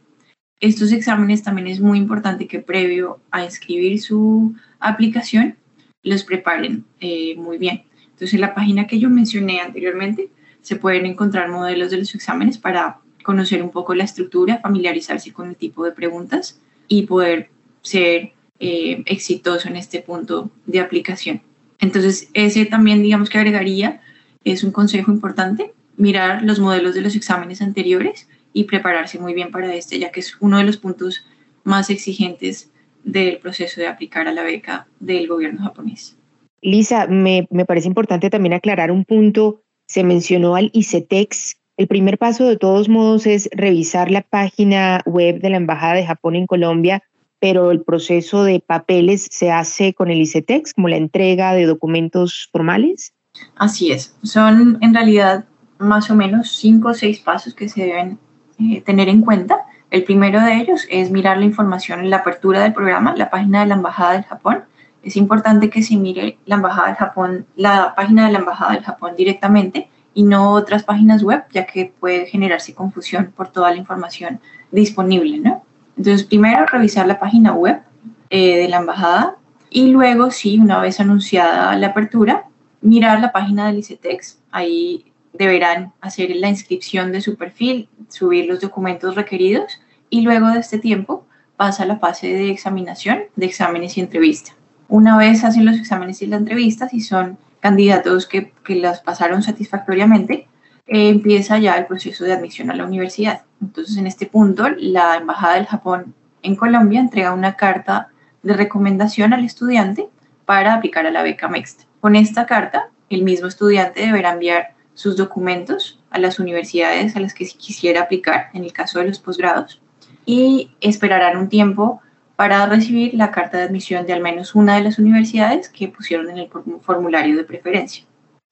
estos 0.64 0.94
exámenes 0.94 1.44
también 1.44 1.68
es 1.68 1.82
muy 1.82 1.98
importante 1.98 2.48
que 2.48 2.60
previo 2.60 3.20
a 3.32 3.44
inscribir 3.44 4.00
su 4.02 4.56
aplicación 4.80 5.58
los 6.04 6.24
preparen 6.24 6.86
eh, 7.02 7.36
muy 7.36 7.58
bien. 7.58 7.84
Entonces, 8.06 8.34
en 8.34 8.42
la 8.42 8.56
página 8.56 8.88
que 8.88 8.98
yo 8.98 9.10
mencioné 9.10 9.60
anteriormente 9.60 10.30
se 10.62 10.78
pueden 10.78 11.06
encontrar 11.06 11.50
modelos 11.50 11.92
de 11.92 11.98
los 11.98 12.16
exámenes 12.16 12.58
para 12.58 13.02
conocer 13.24 13.62
un 13.62 13.72
poco 13.72 13.94
la 13.94 14.06
estructura, 14.06 14.60
familiarizarse 14.60 15.34
con 15.34 15.50
el 15.50 15.58
tipo 15.58 15.84
de 15.84 15.92
preguntas 15.92 16.62
y 16.88 17.08
poder 17.08 17.50
ser 17.84 18.32
eh, 18.60 19.04
exitoso 19.06 19.68
en 19.68 19.76
este 19.76 20.02
punto 20.02 20.50
de 20.66 20.80
aplicación. 20.80 21.42
Entonces, 21.80 22.30
ese 22.34 22.66
también, 22.66 23.04
digamos 23.04 23.30
que 23.30 23.38
agregaría, 23.38 24.02
es 24.44 24.64
un 24.64 24.72
consejo 24.72 25.12
importante, 25.12 25.74
mirar 25.98 26.44
los 26.44 26.60
modelos 26.60 26.96
de 26.96 27.02
los 27.02 27.16
exámenes 27.16 27.62
anteriores 27.62 28.28
y 28.54 28.64
prepararse 28.64 29.20
muy 29.20 29.34
bien 29.34 29.52
para 29.52 29.74
este, 29.74 30.00
ya 30.00 30.12
que 30.12 30.22
es 30.22 30.36
uno 30.40 30.58
de 30.58 30.64
los 30.64 30.78
puntos 30.78 31.26
más 31.64 31.90
exigentes 31.90 32.72
del 33.04 33.38
proceso 33.38 33.82
de 33.82 33.88
aplicar 33.88 34.28
a 34.28 34.34
la 34.34 34.44
beca 34.44 34.88
del 35.00 35.28
gobierno 35.28 35.64
japonés. 35.64 36.18
Lisa, 36.62 37.08
me, 37.08 37.48
me 37.52 37.66
parece 37.66 37.88
importante 37.88 38.30
también 38.30 38.54
aclarar 38.54 38.92
un 38.92 39.04
punto. 39.04 39.62
Se 39.88 40.04
mencionó 40.04 40.56
al 40.56 40.70
ICETEX. 40.74 41.58
El 41.76 41.88
primer 41.88 42.18
paso 42.18 42.48
de 42.48 42.58
todos 42.58 42.88
modos 42.88 43.26
es 43.26 43.50
revisar 43.52 44.10
la 44.10 44.22
página 44.22 45.02
web 45.06 45.42
de 45.42 45.50
la 45.50 45.58
Embajada 45.58 45.96
de 45.96 46.06
Japón 46.06 46.36
en 46.36 46.48
Colombia, 46.48 47.04
pero 47.44 47.72
el 47.72 47.82
proceso 47.82 48.46
de 48.46 48.62
papeles 48.62 49.28
se 49.30 49.52
hace 49.52 49.94
con 49.94 50.10
el 50.10 50.22
ICETEX, 50.22 50.74
como 50.74 50.88
la 50.88 50.96
entrega 50.96 51.52
de 51.52 51.66
documentos 51.66 52.48
formales. 52.54 53.14
Así 53.58 53.92
es. 53.92 54.16
Son 54.24 54.78
en 54.80 54.94
realidad 54.94 55.44
más 55.78 56.10
o 56.10 56.16
menos 56.16 56.56
cinco 56.56 56.92
o 56.92 56.94
seis 56.94 57.20
pasos 57.20 57.54
que 57.54 57.68
se 57.68 57.82
deben 57.84 58.18
eh, 58.60 58.80
tener 58.80 59.10
en 59.10 59.20
cuenta. 59.20 59.58
El 59.92 60.06
primero 60.06 60.40
de 60.40 60.56
ellos 60.56 60.88
es 60.90 61.12
mirar 61.12 61.38
la 61.38 61.44
información 61.44 62.00
en 62.00 62.12
la 62.12 62.20
apertura 62.20 62.64
del 62.64 62.72
programa, 62.72 63.14
la 63.18 63.30
página 63.30 63.60
de 63.60 63.66
la 63.68 63.76
Embajada 63.76 64.14
del 64.14 64.24
Japón. 64.24 64.64
Es 65.02 65.18
importante 65.18 65.70
que 65.70 65.84
se 65.84 65.98
mire 65.98 66.38
la 66.46 66.56
Embajada 66.56 66.88
del 66.88 66.96
Japón, 66.96 67.46
la 67.58 67.94
página 67.94 68.26
de 68.26 68.32
la 68.32 68.40
Embajada 68.40 68.72
del 68.72 68.86
Japón 68.86 69.16
directamente 69.18 69.90
y 70.14 70.24
no 70.24 70.52
otras 70.52 70.84
páginas 70.84 71.22
web, 71.24 71.44
ya 71.52 71.66
que 71.66 71.92
puede 72.00 72.26
generarse 72.26 72.74
confusión 72.74 73.34
por 73.36 73.50
toda 73.50 73.72
la 73.72 73.76
información 73.80 74.40
disponible, 74.72 75.40
¿no? 75.40 75.66
Entonces, 75.98 76.24
primero 76.24 76.66
revisar 76.66 77.08
la 77.08 77.20
página 77.20 77.54
web 77.54 77.82
eh, 78.30 78.58
de 78.58 78.68
la 78.68 78.78
embajada 78.78 79.38
y 79.70 79.88
luego, 79.88 80.32
sí, 80.32 80.60
una 80.60 80.80
vez 80.80 81.00
anunciada 81.00 81.76
la 81.76 81.88
apertura, 81.88 82.46
mirar 82.82 83.20
la 83.22 83.32
página 83.32 83.68
del 83.68 83.80
ICETEX. 83.80 84.40
Ahí 84.52 85.06
deberán 85.34 85.94
hacer 86.02 86.36
la 86.36 86.50
inscripción 86.50 87.12
de 87.12 87.22
su 87.22 87.36
perfil, 87.36 87.90
subir 88.10 88.46
los 88.46 88.60
documentos 88.62 89.16
requeridos 89.16 89.82
y 90.10 90.22
luego 90.22 90.50
de 90.50 90.60
este 90.60 90.78
tiempo 90.78 91.26
pasa 91.58 91.84
a 91.84 91.86
la 91.88 91.98
fase 91.98 92.28
de 92.28 92.52
examinación, 92.52 93.24
de 93.36 93.46
exámenes 93.46 93.98
y 93.98 94.02
entrevista. 94.02 94.52
Una 94.88 95.18
vez 95.18 95.44
hacen 95.44 95.66
los 95.66 95.78
exámenes 95.78 96.22
y 96.22 96.28
las 96.28 96.40
entrevistas 96.40 96.94
y 96.94 97.02
son 97.02 97.38
candidatos 97.60 98.28
que, 98.28 98.52
que 98.64 98.76
las 98.76 99.02
pasaron 99.02 99.42
satisfactoriamente, 99.42 100.48
empieza 100.88 101.58
ya 101.58 101.76
el 101.76 101.86
proceso 101.86 102.24
de 102.24 102.34
admisión 102.34 102.70
a 102.70 102.76
la 102.76 102.86
universidad. 102.86 103.44
Entonces, 103.62 103.98
en 103.98 104.08
este 104.08 104.26
punto, 104.26 104.68
la 104.78 105.16
Embajada 105.18 105.56
del 105.56 105.66
Japón 105.66 106.14
en 106.42 106.56
Colombia 106.56 107.00
entrega 107.00 107.34
una 107.34 107.56
carta 107.56 108.10
de 108.42 108.54
recomendación 108.54 109.34
al 109.34 109.46
estudiante 109.46 110.10
para 110.46 110.74
aplicar 110.74 111.06
a 111.06 111.12
la 111.12 111.24
beca 111.24 111.48
MEXT. 111.48 111.84
Con 112.02 112.16
esta 112.16 112.46
carta, 112.46 112.90
el 113.10 113.24
mismo 113.24 113.48
estudiante 113.48 114.06
deberá 114.06 114.34
enviar 114.34 114.74
sus 114.94 115.16
documentos 115.16 116.00
a 116.12 116.20
las 116.20 116.40
universidades 116.40 117.16
a 117.16 117.20
las 117.20 117.34
que 117.34 117.46
quisiera 117.46 118.02
aplicar, 118.02 118.50
en 118.54 118.64
el 118.64 118.74
caso 118.74 119.00
de 119.00 119.08
los 119.08 119.20
posgrados, 119.20 119.82
y 120.26 120.72
esperarán 120.82 121.38
un 121.38 121.50
tiempo 121.50 122.02
para 122.36 122.66
recibir 122.66 123.14
la 123.14 123.32
carta 123.32 123.58
de 123.58 123.64
admisión 123.64 124.06
de 124.06 124.14
al 124.14 124.22
menos 124.22 124.56
una 124.56 124.76
de 124.76 124.84
las 124.84 125.00
universidades 125.00 125.70
que 125.70 125.88
pusieron 125.88 126.30
en 126.30 126.38
el 126.40 126.50
formulario 126.82 127.38
de 127.38 127.44
preferencia. 127.44 128.06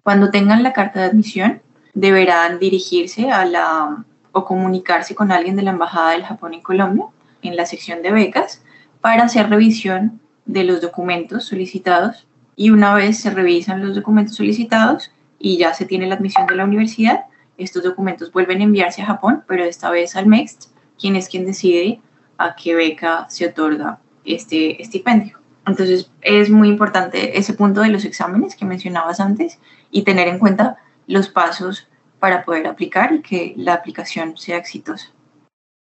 Cuando 0.04 0.32
tengan 0.32 0.64
la 0.64 0.74
carta 0.74 1.02
de 1.02 1.08
admisión, 1.08 1.62
deberán 1.94 2.60
dirigirse 2.60 3.32
a 3.32 3.46
la 3.46 4.06
o 4.32 4.46
comunicarse 4.46 5.14
con 5.14 5.32
alguien 5.32 5.56
de 5.56 5.64
la 5.64 5.72
Embajada 5.72 6.12
del 6.12 6.24
Japón 6.24 6.54
en 6.54 6.62
Colombia 6.62 7.06
en 7.42 7.56
la 7.56 7.66
sección 7.66 8.02
de 8.02 8.12
becas 8.12 8.64
para 9.02 9.24
hacer 9.24 9.50
revisión 9.50 10.22
de 10.46 10.64
los 10.64 10.82
documentos 10.82 11.46
solicitados 11.46 12.28
y 12.56 12.70
una 12.70 12.94
vez 12.94 13.20
se 13.20 13.32
revisan 13.32 13.86
los 13.86 13.96
documentos 13.96 14.36
solicitados 14.36 15.12
y 15.40 15.58
ya 15.58 15.74
se 15.74 15.86
tiene 15.86 16.08
la 16.08 16.16
admisión 16.16 16.46
de 16.46 16.56
la 16.56 16.66
universidad, 16.66 17.26
estos 17.58 17.84
documentos 17.84 18.32
vuelven 18.32 18.62
a 18.62 18.64
enviarse 18.64 19.02
a 19.02 19.08
Japón, 19.08 19.44
pero 19.48 19.64
esta 19.64 19.90
vez 19.90 20.16
al 20.16 20.28
MEXT, 20.28 20.70
quien 21.00 21.16
es 21.16 21.28
quien 21.28 21.46
decide 21.46 22.00
a 22.38 22.56
qué 22.56 22.76
beca 22.76 23.26
se 23.30 23.48
otorga 23.48 24.00
este 24.24 24.82
estipendio. 24.82 25.40
Entonces 25.66 26.12
es 26.22 26.50
muy 26.50 26.68
importante 26.70 27.38
ese 27.38 27.54
punto 27.54 27.82
de 27.82 27.90
los 27.90 28.06
exámenes 28.06 28.56
que 28.56 28.66
mencionabas 28.66 29.20
antes 29.20 29.60
y 29.90 30.04
tener 30.04 30.28
en 30.28 30.40
cuenta 30.40 30.78
los 31.12 31.30
pasos 31.30 31.88
para 32.20 32.46
poder 32.46 32.68
aplicar 32.68 33.14
y 33.14 33.22
que 33.22 33.54
la 33.58 33.74
aplicación 33.74 34.38
sea 34.38 34.58
exitosa. 34.58 35.12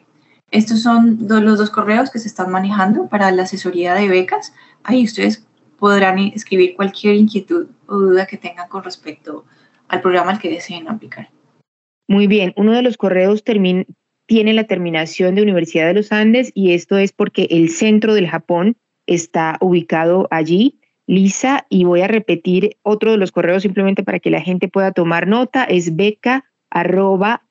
Estos 0.50 0.82
son 0.82 1.18
los 1.28 1.58
dos 1.58 1.70
correos 1.70 2.10
que 2.10 2.18
se 2.18 2.28
están 2.28 2.50
manejando 2.50 3.08
para 3.08 3.30
la 3.30 3.44
asesoría 3.44 3.94
de 3.94 4.08
becas. 4.08 4.52
Ahí 4.84 5.04
ustedes 5.04 5.46
podrán 5.78 6.18
escribir 6.18 6.76
cualquier 6.76 7.14
inquietud 7.14 7.68
o 7.86 7.96
duda 7.96 8.26
que 8.26 8.36
tengan 8.36 8.68
con 8.68 8.84
respecto 8.84 9.44
al 9.88 10.00
programa 10.00 10.32
al 10.32 10.38
que 10.38 10.50
deseen 10.50 10.88
aplicar. 10.88 11.30
Muy 12.06 12.26
bien, 12.26 12.52
uno 12.56 12.72
de 12.72 12.82
los 12.82 12.96
correos 12.96 13.44
tiene 13.44 14.52
la 14.52 14.64
terminación 14.64 15.34
de 15.34 15.42
Universidad 15.42 15.86
de 15.86 15.94
los 15.94 16.12
Andes 16.12 16.52
y 16.54 16.74
esto 16.74 16.98
es 16.98 17.12
porque 17.12 17.48
el 17.50 17.70
centro 17.70 18.14
del 18.14 18.28
Japón 18.28 18.76
está 19.06 19.56
ubicado 19.60 20.28
allí. 20.30 20.78
Lisa, 21.06 21.66
y 21.68 21.84
voy 21.84 22.02
a 22.02 22.08
repetir 22.08 22.76
otro 22.82 23.10
de 23.10 23.18
los 23.18 23.32
correos 23.32 23.62
simplemente 23.62 24.02
para 24.02 24.20
que 24.20 24.30
la 24.30 24.40
gente 24.40 24.68
pueda 24.68 24.92
tomar 24.92 25.26
nota, 25.26 25.64
es 25.64 25.96
beca 25.96 26.44
arroba 26.70 27.42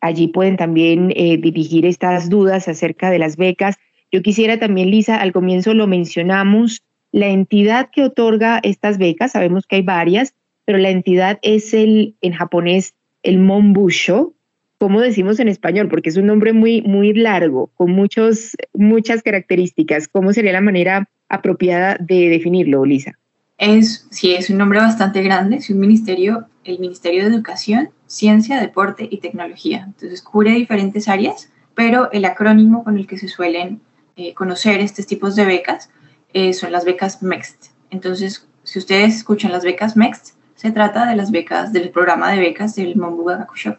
Allí 0.00 0.28
pueden 0.28 0.56
también 0.56 1.12
eh, 1.16 1.36
dirigir 1.38 1.86
estas 1.86 2.30
dudas 2.30 2.68
acerca 2.68 3.10
de 3.10 3.18
las 3.18 3.36
becas. 3.36 3.76
Yo 4.12 4.22
quisiera 4.22 4.58
también, 4.58 4.90
Lisa, 4.90 5.20
al 5.20 5.32
comienzo 5.32 5.74
lo 5.74 5.86
mencionamos, 5.86 6.82
la 7.12 7.28
entidad 7.28 7.90
que 7.90 8.04
otorga 8.04 8.60
estas 8.62 8.98
becas, 8.98 9.32
sabemos 9.32 9.66
que 9.66 9.76
hay 9.76 9.82
varias, 9.82 10.34
pero 10.64 10.78
la 10.78 10.90
entidad 10.90 11.38
es 11.42 11.74
el, 11.74 12.14
en 12.20 12.32
japonés, 12.32 12.94
el 13.22 13.38
Monbusho, 13.38 14.34
¿cómo 14.78 15.00
decimos 15.00 15.40
en 15.40 15.48
español? 15.48 15.88
Porque 15.88 16.08
es 16.08 16.16
un 16.16 16.26
nombre 16.26 16.52
muy, 16.52 16.82
muy 16.82 17.12
largo, 17.12 17.70
con 17.76 17.90
muchos, 17.90 18.56
muchas 18.72 19.22
características. 19.22 20.08
¿Cómo 20.08 20.32
sería 20.32 20.52
la 20.52 20.60
manera 20.60 21.08
apropiada 21.28 21.96
de 22.00 22.28
definirlo, 22.28 22.84
Lisa? 22.84 23.12
Es, 23.58 24.06
sí, 24.10 24.34
es 24.34 24.50
un 24.50 24.58
nombre 24.58 24.78
bastante 24.78 25.20
grande, 25.22 25.56
es 25.56 25.68
un 25.68 25.80
ministerio, 25.80 26.46
el 26.64 26.78
Ministerio 26.78 27.24
de 27.24 27.34
Educación, 27.34 27.90
Ciencia, 28.06 28.60
Deporte 28.60 29.08
y 29.10 29.18
Tecnología. 29.18 29.82
Entonces 29.84 30.22
cubre 30.22 30.52
diferentes 30.52 31.08
áreas, 31.08 31.50
pero 31.74 32.10
el 32.12 32.24
acrónimo 32.24 32.84
con 32.84 32.98
el 32.98 33.06
que 33.06 33.18
se 33.18 33.28
suelen 33.28 33.80
eh, 34.16 34.32
conocer 34.34 34.80
estos 34.80 35.06
tipos 35.06 35.34
de 35.34 35.44
becas 35.44 35.90
eh, 36.32 36.52
son 36.52 36.70
las 36.70 36.84
becas 36.84 37.22
MEXT. 37.22 37.66
Entonces, 37.90 38.46
si 38.62 38.78
ustedes 38.78 39.16
escuchan 39.16 39.50
las 39.50 39.64
becas 39.64 39.96
MEXT, 39.96 40.34
se 40.54 40.70
trata 40.70 41.06
de 41.06 41.16
las 41.16 41.30
becas 41.30 41.72
del 41.72 41.90
programa 41.90 42.32
de 42.32 42.40
becas 42.40 42.76
del 42.76 42.96
Mombuga 42.96 43.36
Gakusho. 43.38 43.76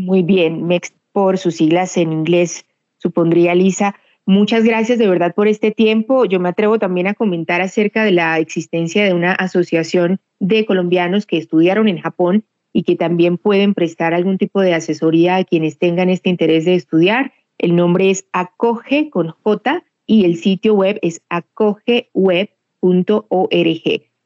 Muy 0.00 0.22
bien, 0.24 0.66
MEX 0.66 0.92
por 1.12 1.38
sus 1.38 1.54
siglas 1.54 1.96
en 1.96 2.12
inglés, 2.12 2.66
supondría 2.98 3.54
Lisa. 3.54 3.94
Muchas 4.26 4.64
gracias 4.64 4.98
de 4.98 5.06
verdad 5.06 5.32
por 5.36 5.46
este 5.46 5.70
tiempo. 5.70 6.24
Yo 6.24 6.40
me 6.40 6.48
atrevo 6.48 6.80
también 6.80 7.06
a 7.06 7.14
comentar 7.14 7.60
acerca 7.60 8.02
de 8.02 8.10
la 8.10 8.40
existencia 8.40 9.04
de 9.04 9.14
una 9.14 9.32
asociación 9.32 10.18
de 10.40 10.66
colombianos 10.66 11.26
que 11.26 11.38
estudiaron 11.38 11.86
en 11.86 12.00
Japón 12.00 12.42
y 12.72 12.82
que 12.82 12.96
también 12.96 13.38
pueden 13.38 13.72
prestar 13.72 14.14
algún 14.14 14.36
tipo 14.36 14.60
de 14.60 14.74
asesoría 14.74 15.36
a 15.36 15.44
quienes 15.44 15.78
tengan 15.78 16.10
este 16.10 16.28
interés 16.28 16.64
de 16.64 16.74
estudiar. 16.74 17.32
El 17.56 17.76
nombre 17.76 18.10
es 18.10 18.26
Acoge 18.32 19.10
con 19.10 19.28
J 19.44 19.84
y 20.08 20.24
el 20.24 20.38
sitio 20.38 20.74
web 20.74 20.98
es 21.02 21.22
acogeweb.org. 21.28 22.42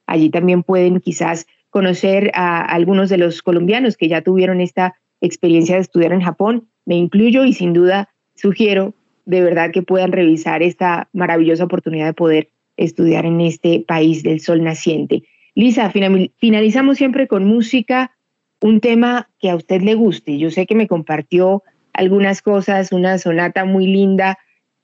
Allí 0.07 0.31
también 0.31 0.63
pueden 0.63 1.01
quizás 1.01 1.47
conocer 1.69 2.31
a 2.33 2.63
algunos 2.63 3.11
de 3.11 3.19
los 3.19 3.43
colombianos 3.43 3.99
que 3.99 4.09
ya 4.09 4.23
tuvieron 4.23 4.63
esta 4.63 4.95
experiencia 5.21 5.77
de 5.77 5.83
estudiar 5.83 6.13
en 6.13 6.23
Japón, 6.23 6.69
me 6.87 6.97
incluyo 6.97 7.45
y 7.45 7.53
sin 7.53 7.73
duda 7.73 8.09
sugiero 8.35 8.95
de 9.29 9.43
verdad 9.43 9.73
que 9.73 9.83
puedan 9.83 10.11
revisar 10.13 10.63
esta 10.63 11.09
maravillosa 11.13 11.65
oportunidad 11.65 12.07
de 12.07 12.15
poder 12.15 12.49
estudiar 12.79 13.27
en 13.27 13.43
este 13.43 13.85
país 13.87 14.23
del 14.23 14.41
sol 14.41 14.65
naciente. 14.65 15.25
Lisa, 15.55 15.93
finalizamos 16.39 16.97
siempre 16.97 17.29
con 17.29 17.45
música, 17.45 18.13
un 18.63 18.81
tema 18.81 19.29
que 19.39 19.51
a 19.51 19.57
usted 19.57 19.83
le 19.83 19.95
guste. 19.95 20.39
Yo 20.39 20.51
sé 20.51 20.67
que 20.67 20.75
me 20.75 20.89
compartió 20.89 21.63
algunas 21.93 22.41
cosas, 22.41 22.91
una 22.91 23.19
sonata 23.19 23.67
muy 23.67 23.87
linda. 23.87 24.39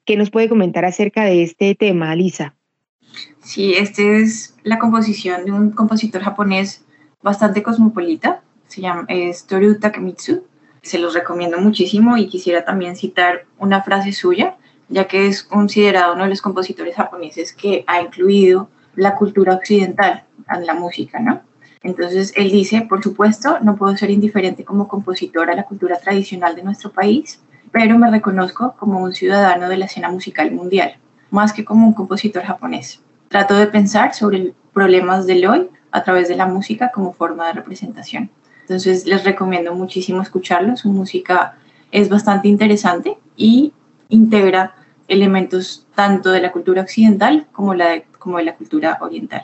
¿Qué 0.05 0.19
nos 0.19 0.31
puede 0.31 0.51
comentar 0.51 0.85
acerca 0.85 1.25
de 1.25 1.43
este 1.43 1.75
tema, 1.75 2.15
Lisa? 2.15 2.55
Sí, 3.43 3.73
esta 3.73 4.03
es 4.03 4.55
la 4.63 4.79
composición 4.79 5.47
de 5.47 5.53
un 5.53 5.71
compositor 5.71 6.21
japonés 6.21 6.85
bastante 7.23 7.63
cosmopolita, 7.63 8.43
se 8.69 8.81
llama 8.81 9.05
es 9.09 9.47
Toru 9.47 9.79
Takemitsu. 9.79 10.45
Se 10.83 10.99
los 10.99 11.15
recomiendo 11.15 11.59
muchísimo 11.59 12.17
y 12.17 12.29
quisiera 12.29 12.65
también 12.65 12.97
citar 12.97 13.47
una 13.59 13.83
frase 13.83 14.13
suya, 14.13 14.57
ya 14.89 15.07
que 15.07 15.27
es 15.27 15.43
considerado 15.43 16.15
uno 16.15 16.25
de 16.25 16.31
los 16.31 16.43
compositores 16.43 16.97
japoneses 16.97 17.53
que 17.53 17.85
ha 17.87 18.03
incluido 18.03 18.69
la 18.95 19.17
cultura 19.17 19.55
occidental 19.55 20.25
en 20.49 20.67
la 20.67 20.75
música, 20.75 21.21
¿no? 21.21 21.43
Entonces 21.83 22.33
él 22.37 22.51
dice, 22.51 22.87
por 22.89 23.03
supuesto, 23.03 23.59
no 23.61 23.77
puedo 23.77 23.97
ser 23.97 24.11
indiferente 24.11 24.65
como 24.65 24.89
compositor 24.89 25.51
a 25.51 25.55
la 25.55 25.65
cultura 25.65 25.99
tradicional 25.99 26.57
de 26.57 26.63
nuestro 26.63 26.91
país, 26.91 27.41
pero 27.73 27.99
me 27.99 28.11
reconozco 28.11 28.75
como 28.79 29.03
un 29.03 29.15
ciudadano 29.15 29.69
de 29.69 29.77
la 29.77 29.85
escena 29.87 30.11
musical 30.11 30.51
mundial, 30.53 30.97
más 31.31 31.53
que 31.53 31.65
como 31.65 31.87
un 31.87 31.93
compositor 31.93 32.43
japonés. 32.45 33.03
Trato 33.29 33.55
de 33.57 33.67
pensar 33.67 34.15
sobre 34.15 34.55
problemas 34.73 35.27
del 35.27 35.47
hoy 35.47 35.69
a 35.91 36.03
través 36.05 36.29
de 36.29 36.37
la 36.37 36.47
música 36.47 36.91
como 36.93 37.13
forma 37.13 37.47
de 37.47 37.55
representación. 37.55 38.31
Entonces 38.65 39.07
les 39.07 39.25
recomiendo 39.25 39.75
muchísimo 39.75 40.23
escucharlo, 40.23 40.75
su 40.77 40.89
música 40.91 41.59
es 41.93 42.09
bastante 42.09 42.49
interesante 42.49 43.19
y 43.37 43.75
integra 44.09 44.75
elementos 45.07 45.87
tanto 45.95 46.31
de 46.31 46.41
la 46.41 46.51
cultura 46.51 46.81
occidental 46.81 47.47
como, 47.53 47.75
la 47.75 48.03
como 48.19 48.39
de 48.39 48.45
la 48.45 48.57
cultura 48.57 48.97
oriental. 49.03 49.43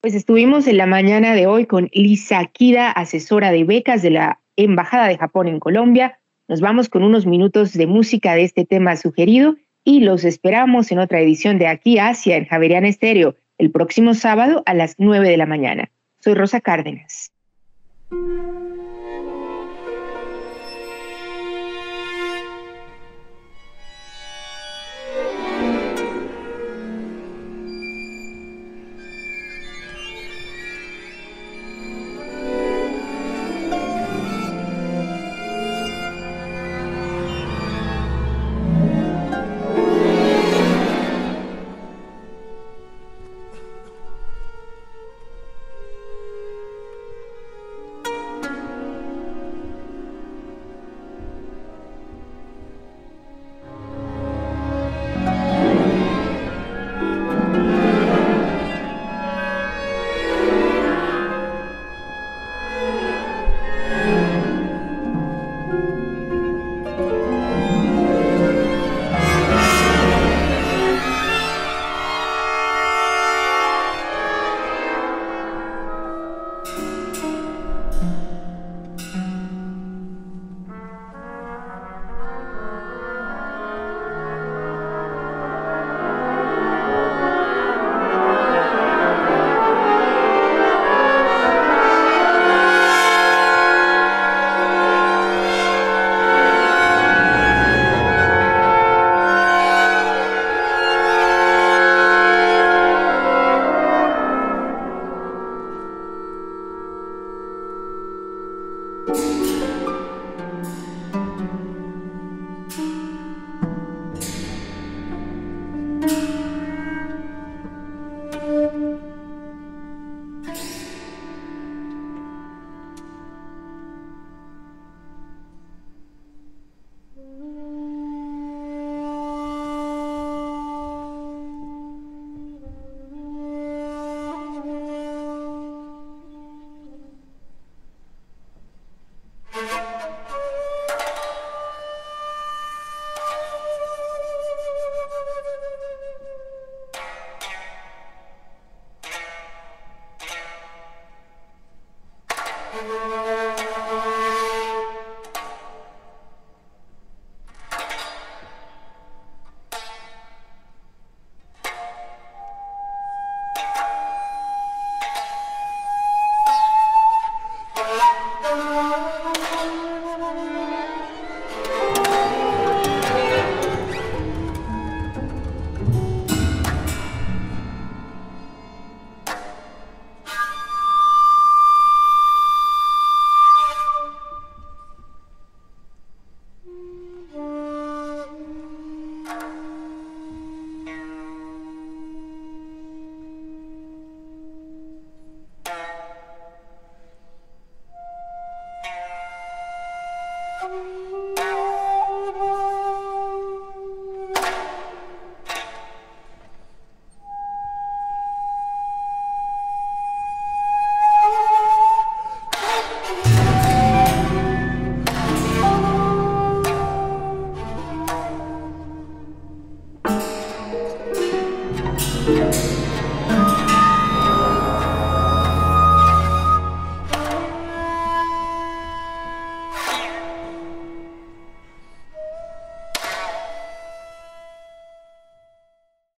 Pues 0.00 0.14
estuvimos 0.14 0.68
en 0.68 0.76
la 0.76 0.86
mañana 0.86 1.34
de 1.34 1.48
hoy 1.48 1.66
con 1.66 1.90
Lisa 1.92 2.44
Kida, 2.46 2.92
asesora 2.92 3.50
de 3.50 3.64
becas 3.64 4.02
de 4.02 4.10
la 4.10 4.40
Embajada 4.56 5.08
de 5.08 5.18
Japón 5.18 5.48
en 5.48 5.58
Colombia. 5.58 6.18
Nos 6.46 6.60
vamos 6.60 6.88
con 6.88 7.02
unos 7.02 7.26
minutos 7.26 7.72
de 7.72 7.88
música 7.88 8.34
de 8.34 8.44
este 8.44 8.64
tema 8.64 8.96
sugerido 8.96 9.56
y 9.84 10.00
los 10.00 10.24
esperamos 10.24 10.92
en 10.92 11.00
otra 11.00 11.20
edición 11.20 11.58
de 11.58 11.66
Aquí 11.66 11.98
Asia 11.98 12.36
en 12.36 12.46
Javeriana 12.46 12.88
Estéreo 12.88 13.34
el 13.58 13.72
próximo 13.72 14.14
sábado 14.14 14.62
a 14.64 14.74
las 14.74 14.94
9 14.98 15.28
de 15.28 15.36
la 15.36 15.46
mañana. 15.46 15.90
Soy 16.20 16.34
Rosa 16.34 16.60
Cárdenas. 16.60 17.32